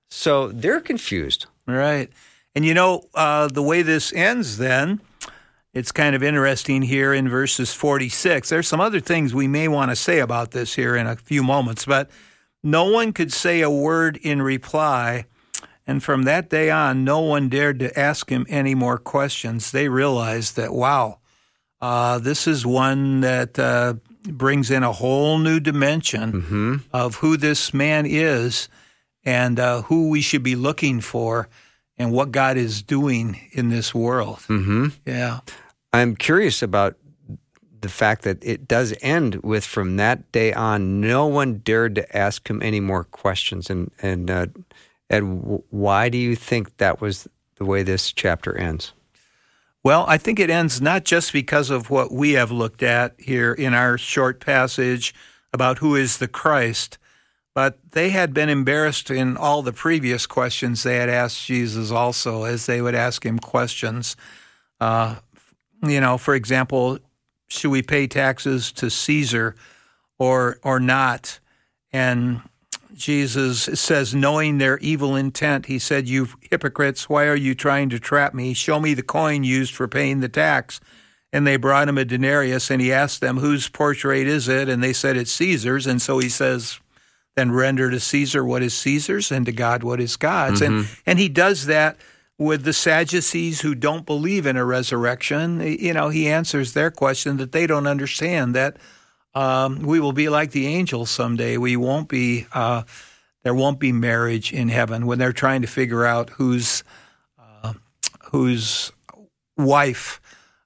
[0.10, 1.48] So they're confused.
[1.66, 2.10] Right.
[2.56, 5.02] And you know, uh, the way this ends, then,
[5.74, 8.48] it's kind of interesting here in verses 46.
[8.50, 11.44] There's some other things we may want to say about this here in a few
[11.44, 12.10] moments, but
[12.64, 15.26] no one could say a word in reply.
[15.88, 19.72] And from that day on, no one dared to ask him any more questions.
[19.72, 21.20] They realized that, wow,
[21.80, 27.38] uh, this is one that uh, brings in a whole new dimension hmm of who
[27.38, 28.68] this man is
[29.24, 31.48] and uh, who we should be looking for
[31.98, 34.40] and what God is doing in this world.
[34.48, 35.40] hmm Yeah.
[35.94, 36.98] I'm curious about
[37.82, 42.18] the fact that it does end with from that day on, no one dared to
[42.18, 43.70] ask him any more questions.
[43.70, 44.48] And and uh,
[45.10, 45.22] Ed,
[45.70, 48.94] why do you think that was the way this chapter ends?
[49.84, 53.54] Well, I think it ends not just because of what we have looked at here
[53.54, 55.14] in our short passage
[55.54, 56.98] about who is the Christ,
[57.54, 62.44] but they had been embarrassed in all the previous questions they had asked Jesus also,
[62.44, 64.18] as they would ask him questions.
[64.80, 65.16] Uh,
[65.82, 67.00] you know, for example,
[67.48, 69.56] should we pay taxes to Caesar
[70.20, 71.40] or or not?
[71.94, 72.42] And
[72.98, 78.00] Jesus says, knowing their evil intent, he said, You hypocrites, why are you trying to
[78.00, 78.54] trap me?
[78.54, 80.80] Show me the coin used for paying the tax.
[81.32, 84.70] And they brought him a denarius, and he asked them, Whose portrait is it?
[84.70, 85.86] And they said, It's Caesar's.
[85.86, 86.80] And so he says,
[87.36, 90.62] Then render to Caesar what is Caesar's, and to God what is God's.
[90.62, 91.02] And, mm-hmm.
[91.06, 91.98] and he does that
[92.38, 95.60] with the Sadducees who don't believe in a resurrection.
[95.62, 98.78] You know, he answers their question that they don't understand that
[99.38, 101.58] um, we will be like the angels someday.
[101.58, 102.48] We won't be.
[102.52, 102.84] Uh,
[103.44, 106.84] there won't be marriage in heaven when they're trying to figure out whose
[107.40, 107.74] uh,
[108.32, 108.92] whose
[109.56, 110.20] wife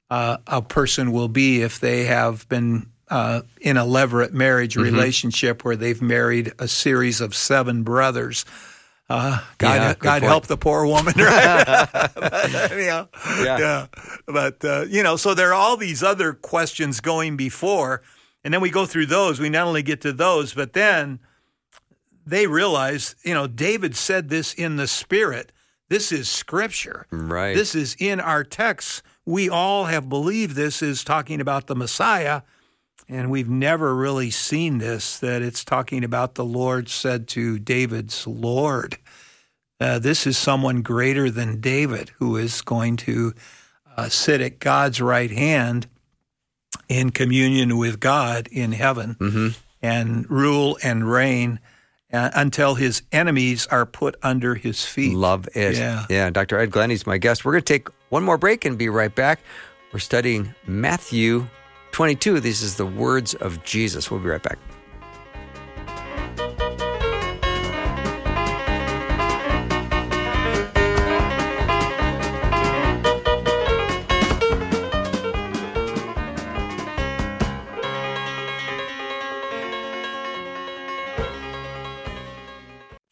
[0.09, 5.65] uh, a person will be if they have been uh, in a levirate marriage relationship
[5.65, 8.45] where they've married a series of seven brothers.
[9.09, 11.89] Uh, God, Yeah, God help the poor woman, right?
[12.15, 13.09] But, you know,
[13.43, 13.57] Yeah.
[13.59, 13.87] yeah.
[14.25, 18.01] But, uh, you know, so there are all these other questions going before.
[18.43, 19.39] And then we go through those.
[19.39, 21.19] We not only get to those, but then
[22.25, 25.51] they realize, you know, David said this in the spirit.
[25.89, 27.05] This is scripture.
[27.11, 27.55] Right.
[27.55, 29.03] This is in our texts.
[29.25, 32.41] We all have believed this is talking about the Messiah.
[33.09, 38.25] and we've never really seen this, that it's talking about the Lord said to David's
[38.25, 38.97] Lord.
[39.81, 43.33] Uh, this is someone greater than David who is going to
[43.97, 45.87] uh, sit at God's right hand
[46.91, 51.59] in communion with God in heaven and rule and reign
[52.11, 55.15] uh, until his enemies are put under his feet.
[55.15, 55.77] Love it.
[55.77, 56.05] Yeah.
[56.09, 56.29] Yeah.
[56.29, 56.59] Dr.
[56.59, 57.45] Ed Glenny's my guest.
[57.45, 59.39] We're going to take one more break and be right back.
[59.93, 61.47] We're studying Matthew
[61.93, 62.41] 22.
[62.41, 64.11] This is the words of Jesus.
[64.11, 64.59] We'll be right back.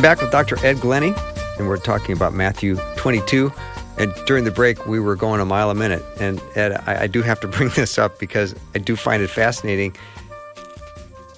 [0.00, 0.56] I'm back with Dr.
[0.64, 1.12] Ed Glenny,
[1.58, 3.52] and we're talking about Matthew 22.
[3.98, 6.02] And during the break, we were going a mile a minute.
[6.18, 9.28] And Ed, I, I do have to bring this up because I do find it
[9.28, 9.94] fascinating.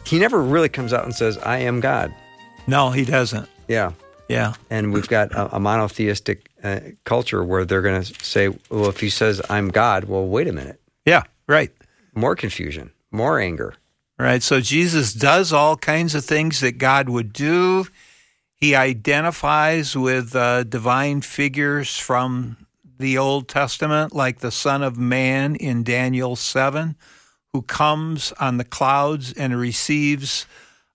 [0.06, 2.14] He never really comes out and says, I am God.
[2.68, 3.48] No, he doesn't.
[3.66, 3.94] Yeah.
[4.28, 4.54] Yeah.
[4.70, 9.00] And we've got a, a monotheistic uh, culture where they're going to say, well, if
[9.00, 10.80] he says, I'm God, well, wait a minute.
[11.04, 11.72] Yeah, right.
[12.14, 13.74] More confusion, more anger.
[14.20, 14.40] Right.
[14.40, 17.88] So Jesus does all kinds of things that God would do.
[18.62, 25.56] He identifies with uh, divine figures from the Old Testament, like the Son of Man
[25.56, 26.94] in Daniel 7,
[27.52, 30.46] who comes on the clouds and receives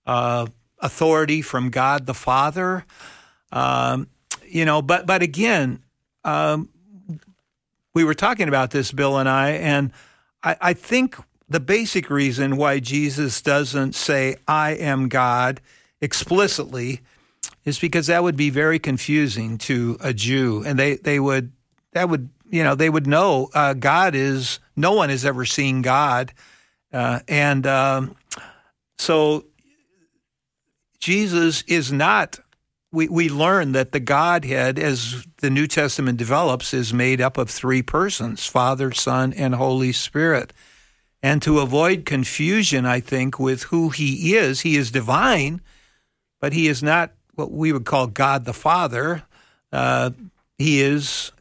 [0.06, 0.46] uh,
[0.78, 2.86] authority from God the Father.
[3.52, 4.08] Um,
[4.46, 5.82] you know, but but again,
[6.24, 6.70] um,
[7.92, 9.92] we were talking about this, Bill and I, and
[10.42, 11.16] I, I think
[11.50, 15.60] the basic reason why Jesus doesn't say, I am God
[16.00, 17.02] explicitly
[17.68, 20.64] is because that would be very confusing to a Jew.
[20.66, 21.52] And they, they would,
[21.92, 25.82] that would, you know, they would know uh, God is, no one has ever seen
[25.82, 26.32] God.
[26.92, 28.16] Uh, and um,
[28.98, 29.44] so
[30.98, 32.40] Jesus is not,
[32.90, 37.50] we, we learn that the Godhead, as the New Testament develops, is made up of
[37.50, 40.52] three persons Father, Son, and Holy Spirit.
[41.22, 45.60] And to avoid confusion, I think, with who he is, he is divine,
[46.40, 49.22] but he is not what we would call God the Father.
[49.72, 50.10] Uh,
[50.58, 51.32] he is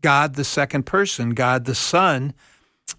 [0.00, 2.32] God the second person, God the Son.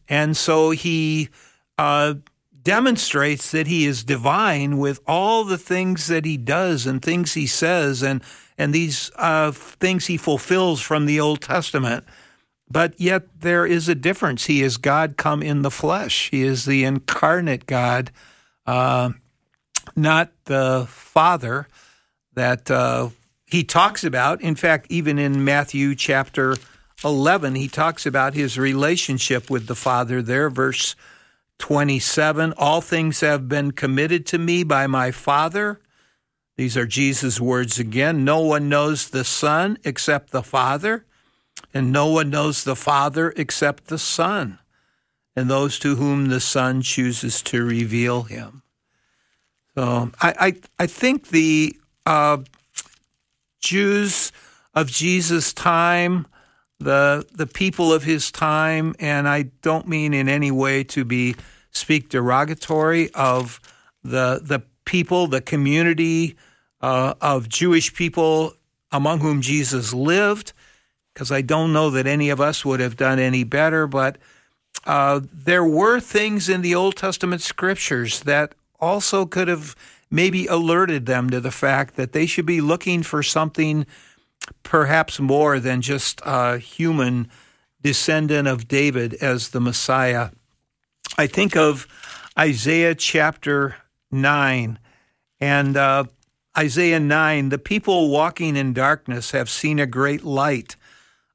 [0.10, 1.30] And so he
[1.78, 2.16] uh,
[2.62, 7.48] demonstrates that he is divine with all the things that he does and things he
[7.48, 8.22] says and,
[8.58, 12.04] and these uh, things he fulfills from the Old Testament.
[12.70, 14.46] But yet there is a difference.
[14.46, 18.12] He is God come in the flesh, he is the incarnate God,
[18.66, 19.12] uh,
[19.96, 21.68] not the Father
[22.36, 23.10] that uh,
[23.46, 24.42] he talks about.
[24.42, 26.56] In fact, even in Matthew chapter
[27.04, 30.96] 11, he talks about his relationship with the Father there, verse
[31.60, 35.80] 27 All things have been committed to me by my Father.
[36.58, 38.24] These are Jesus' words again.
[38.24, 41.06] No one knows the Son except the Father,
[41.74, 44.60] and no one knows the Father except the Son,
[45.36, 48.62] and those to whom the Son chooses to reveal him.
[49.76, 51.76] So I, I, I think the
[52.06, 52.38] uh,
[53.60, 54.32] Jews
[54.74, 56.28] of Jesus' time,
[56.80, 61.36] the the people of his time, and I don't mean in any way to be
[61.72, 63.60] speak derogatory of
[64.04, 66.36] the the people, the community
[66.82, 68.54] uh, of Jewish people
[68.92, 70.54] among whom Jesus lived,
[71.14, 74.18] because I don't know that any of us would have done any better, but
[74.86, 79.76] uh, there were things in the Old Testament scriptures that also could have
[80.14, 83.84] maybe alerted them to the fact that they should be looking for something
[84.62, 87.28] perhaps more than just a human
[87.82, 90.30] descendant of David as the Messiah.
[91.18, 91.88] I think of
[92.38, 93.78] Isaiah chapter
[94.12, 94.78] 9
[95.40, 96.04] and uh,
[96.56, 100.76] Isaiah 9 the people walking in darkness have seen a great light.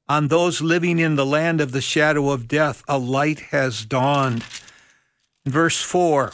[0.08, 4.44] On those living in the land of the shadow of death, a light has dawned.
[5.44, 6.32] Verse 4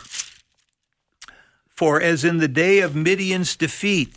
[1.77, 4.15] For as in the day of Midian's defeat,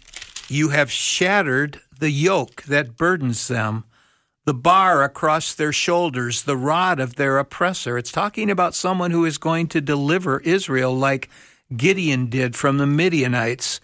[0.47, 3.83] you have shattered the yoke that burdens them,
[4.45, 7.97] the bar across their shoulders, the rod of their oppressor.
[7.97, 11.29] It's talking about someone who is going to deliver Israel like
[11.75, 13.81] Gideon did from the Midianites.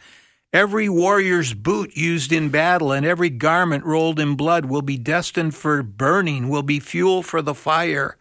[0.53, 5.55] Every warrior's boot used in battle and every garment rolled in blood will be destined
[5.55, 8.17] for burning, will be fuel for the fire.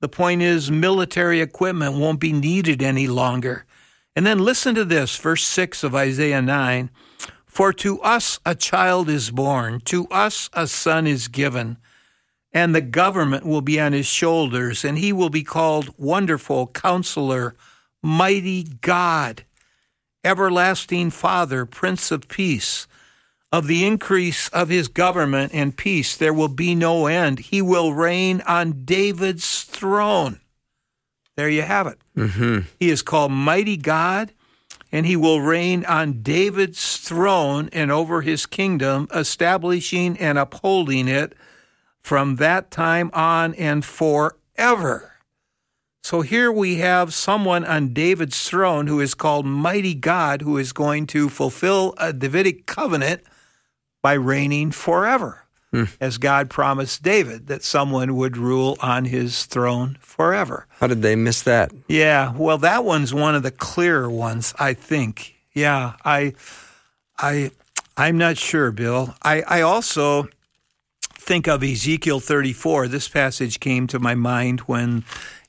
[0.00, 3.66] The point is, military equipment won't be needed any longer.
[4.16, 6.90] And then listen to this, verse 6 of Isaiah 9.
[7.46, 11.78] For to us a child is born, to us a son is given,
[12.52, 17.54] and the government will be on his shoulders, and he will be called Wonderful Counselor,
[18.02, 19.44] Mighty God
[20.24, 22.88] everlasting Father, Prince of Peace.
[23.52, 27.38] Of the increase of his government and peace, there will be no end.
[27.38, 30.40] He will reign on David's throne.
[31.36, 31.98] There you have it.
[32.16, 32.68] Mm-hmm.
[32.78, 34.32] He is called Mighty God,
[34.92, 41.34] and he will reign on David's throne and over his kingdom, establishing and upholding it
[42.00, 45.10] from that time on and forever.
[46.04, 50.74] So here we have someone on David's throne who is called Mighty God, who is
[50.74, 53.22] going to fulfill a Davidic covenant
[54.02, 55.43] by reigning forever,
[55.74, 55.84] Hmm.
[56.00, 60.68] as God promised David that someone would rule on his throne forever.
[60.78, 61.72] How did they miss that?
[61.88, 65.34] Yeah, well, that one's one of the clearer ones, I think.
[65.52, 66.34] Yeah, I,
[67.18, 67.50] I,
[67.96, 69.16] I'm not sure, Bill.
[69.20, 70.28] I, I also
[71.02, 72.86] think of Ezekiel 34.
[72.86, 75.02] This passage came to my mind when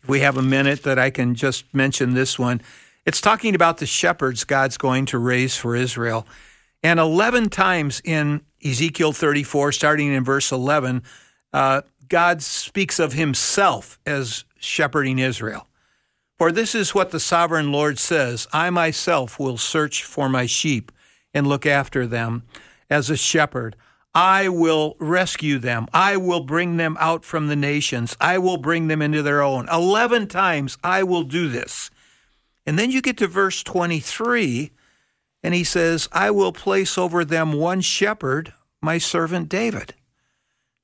[0.08, 2.64] we have a minute that I can just mention this one.
[3.06, 6.26] It's talking about the shepherds God's going to raise for Israel.
[6.82, 11.04] And 11 times in Ezekiel 34, starting in verse 11,
[11.54, 15.68] uh, God speaks of himself as shepherding Israel.
[16.38, 20.92] For this is what the sovereign Lord says I myself will search for my sheep
[21.34, 22.44] and look after them
[22.90, 23.76] as a shepherd.
[24.14, 25.88] I will rescue them.
[25.94, 28.16] I will bring them out from the nations.
[28.20, 29.68] I will bring them into their own.
[29.70, 31.92] Eleven times I will do this.
[32.66, 34.72] And then you get to verse 23,
[35.46, 39.94] and he says, I will place over them one shepherd, my servant David.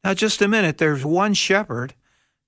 [0.03, 1.95] Now, just a minute, there's one shepherd.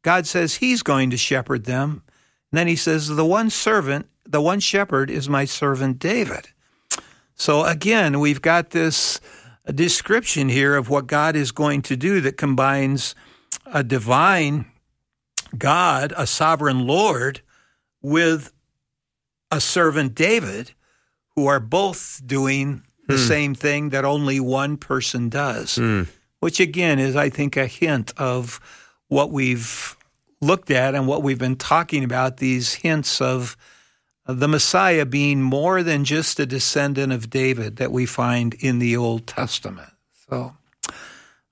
[0.03, 2.03] God says he's going to shepherd them.
[2.51, 6.49] And then he says, The one servant, the one shepherd is my servant David.
[7.33, 9.19] So again, we've got this
[9.73, 13.15] description here of what God is going to do that combines
[13.65, 14.67] a divine
[15.57, 17.41] God, a sovereign Lord,
[18.03, 18.53] with
[19.49, 20.73] a servant David,
[21.35, 25.77] who are both doing the same thing that only one person does,
[26.39, 28.59] which again is, I think, a hint of
[29.07, 29.95] what we've
[30.41, 33.57] looked at and what we've been talking about these hints of
[34.25, 38.95] the Messiah being more than just a descendant of David that we find in the
[38.95, 39.91] Old Testament.
[40.29, 40.55] So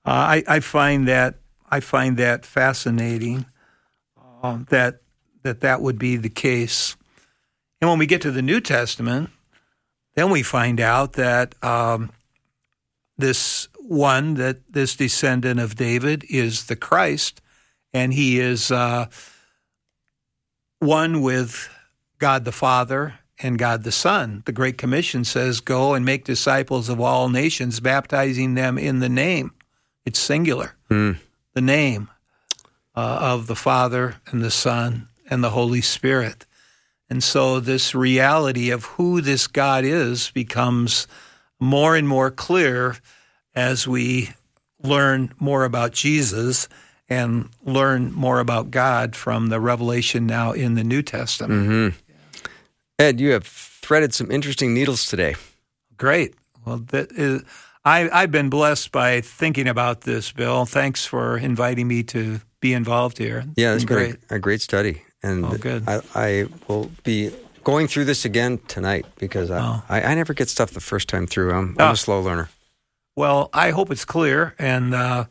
[0.04, 1.36] uh, I, I find that
[1.70, 3.46] I find that fascinating
[4.42, 5.00] uh, that
[5.42, 6.96] that that would be the case.
[7.80, 9.30] And when we get to the New Testament,
[10.14, 12.10] then we find out that um,
[13.16, 17.40] this one, that this descendant of David is the Christ,
[17.92, 19.06] and he is uh,
[20.78, 21.68] one with
[22.18, 24.42] God the Father and God the Son.
[24.46, 29.08] The Great Commission says, Go and make disciples of all nations, baptizing them in the
[29.08, 29.52] name.
[30.04, 30.74] It's singular,
[31.54, 32.08] the name
[32.94, 36.46] uh, of the Father and the Son and the Holy Spirit.
[37.12, 41.06] And so this reality of who this God is becomes
[41.60, 42.96] more and more clear
[43.54, 44.30] as we
[44.82, 46.70] learn more about Jesus
[47.10, 51.68] and learn more about God from the revelation now in the New Testament.
[51.68, 52.46] Mm-hmm.
[52.98, 55.34] Ed, you have threaded some interesting needles today.
[55.98, 56.34] Great.
[56.64, 57.42] Well, that is,
[57.84, 60.64] I, I've been blessed by thinking about this, Bill.
[60.64, 63.44] Thanks for inviting me to be involved here.
[63.54, 64.16] Yeah, it's been great.
[64.30, 65.84] a, a great study, and Oh, good.
[65.88, 67.30] I, I will be
[67.64, 69.82] going through this again tonight because I, Oh.
[69.88, 71.52] I, I never get stuff the first time through.
[71.52, 71.92] I'm, I'm Oh.
[71.92, 72.48] a slow learner.
[73.16, 74.54] Well, I hope it's clear.
[74.58, 75.24] And uh,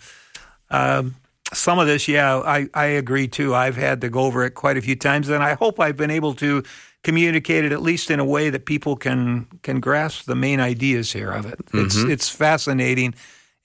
[0.69, 1.15] um
[1.53, 3.53] some of this, yeah, I, I agree too.
[3.53, 6.11] I've had to go over it quite a few times, and I hope I've been
[6.11, 6.63] able to
[7.03, 11.11] communicate it at least in a way that people can can grasp the main ideas
[11.11, 11.59] here of it.
[11.73, 13.15] It's it's fascinating,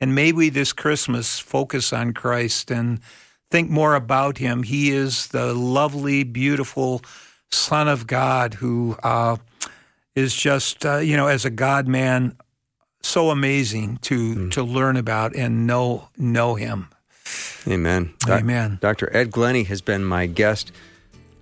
[0.01, 2.99] and maybe this Christmas focus on Christ and
[3.51, 4.62] think more about Him.
[4.62, 7.03] He is the lovely, beautiful
[7.51, 9.36] Son of God who uh,
[10.14, 12.36] is just uh, you know as a God man
[13.03, 16.88] so amazing to to learn about and know know him.
[17.66, 18.14] Amen.
[18.28, 18.78] Amen.
[18.80, 19.14] Dr.
[19.16, 20.72] Ed Glenny has been my guest,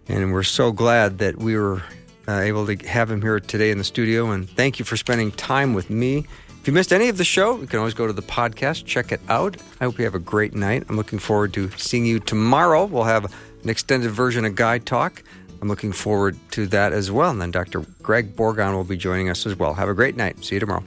[0.09, 1.83] and we're so glad that we were
[2.27, 4.31] uh, able to have him here today in the studio.
[4.31, 6.27] And thank you for spending time with me
[6.65, 9.13] If you missed any of the show, you can always go to the podcast, check
[9.13, 9.59] it out.
[9.83, 10.85] I hope you have a great night.
[10.89, 12.87] I'm looking forward to seeing you tomorrow.
[12.87, 13.27] We'll have
[13.63, 15.23] an extended version of Guy Talk.
[15.61, 17.31] I'm looking forward to that as well.
[17.31, 17.81] And then Dr.
[18.03, 19.75] Greg Borgon will be joining us as well.
[19.75, 20.43] Have a great night.
[20.43, 20.83] See you tomorrow.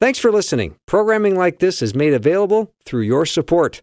[0.00, 0.76] Thanks for listening.
[0.86, 3.82] Programming like this is made available through your support.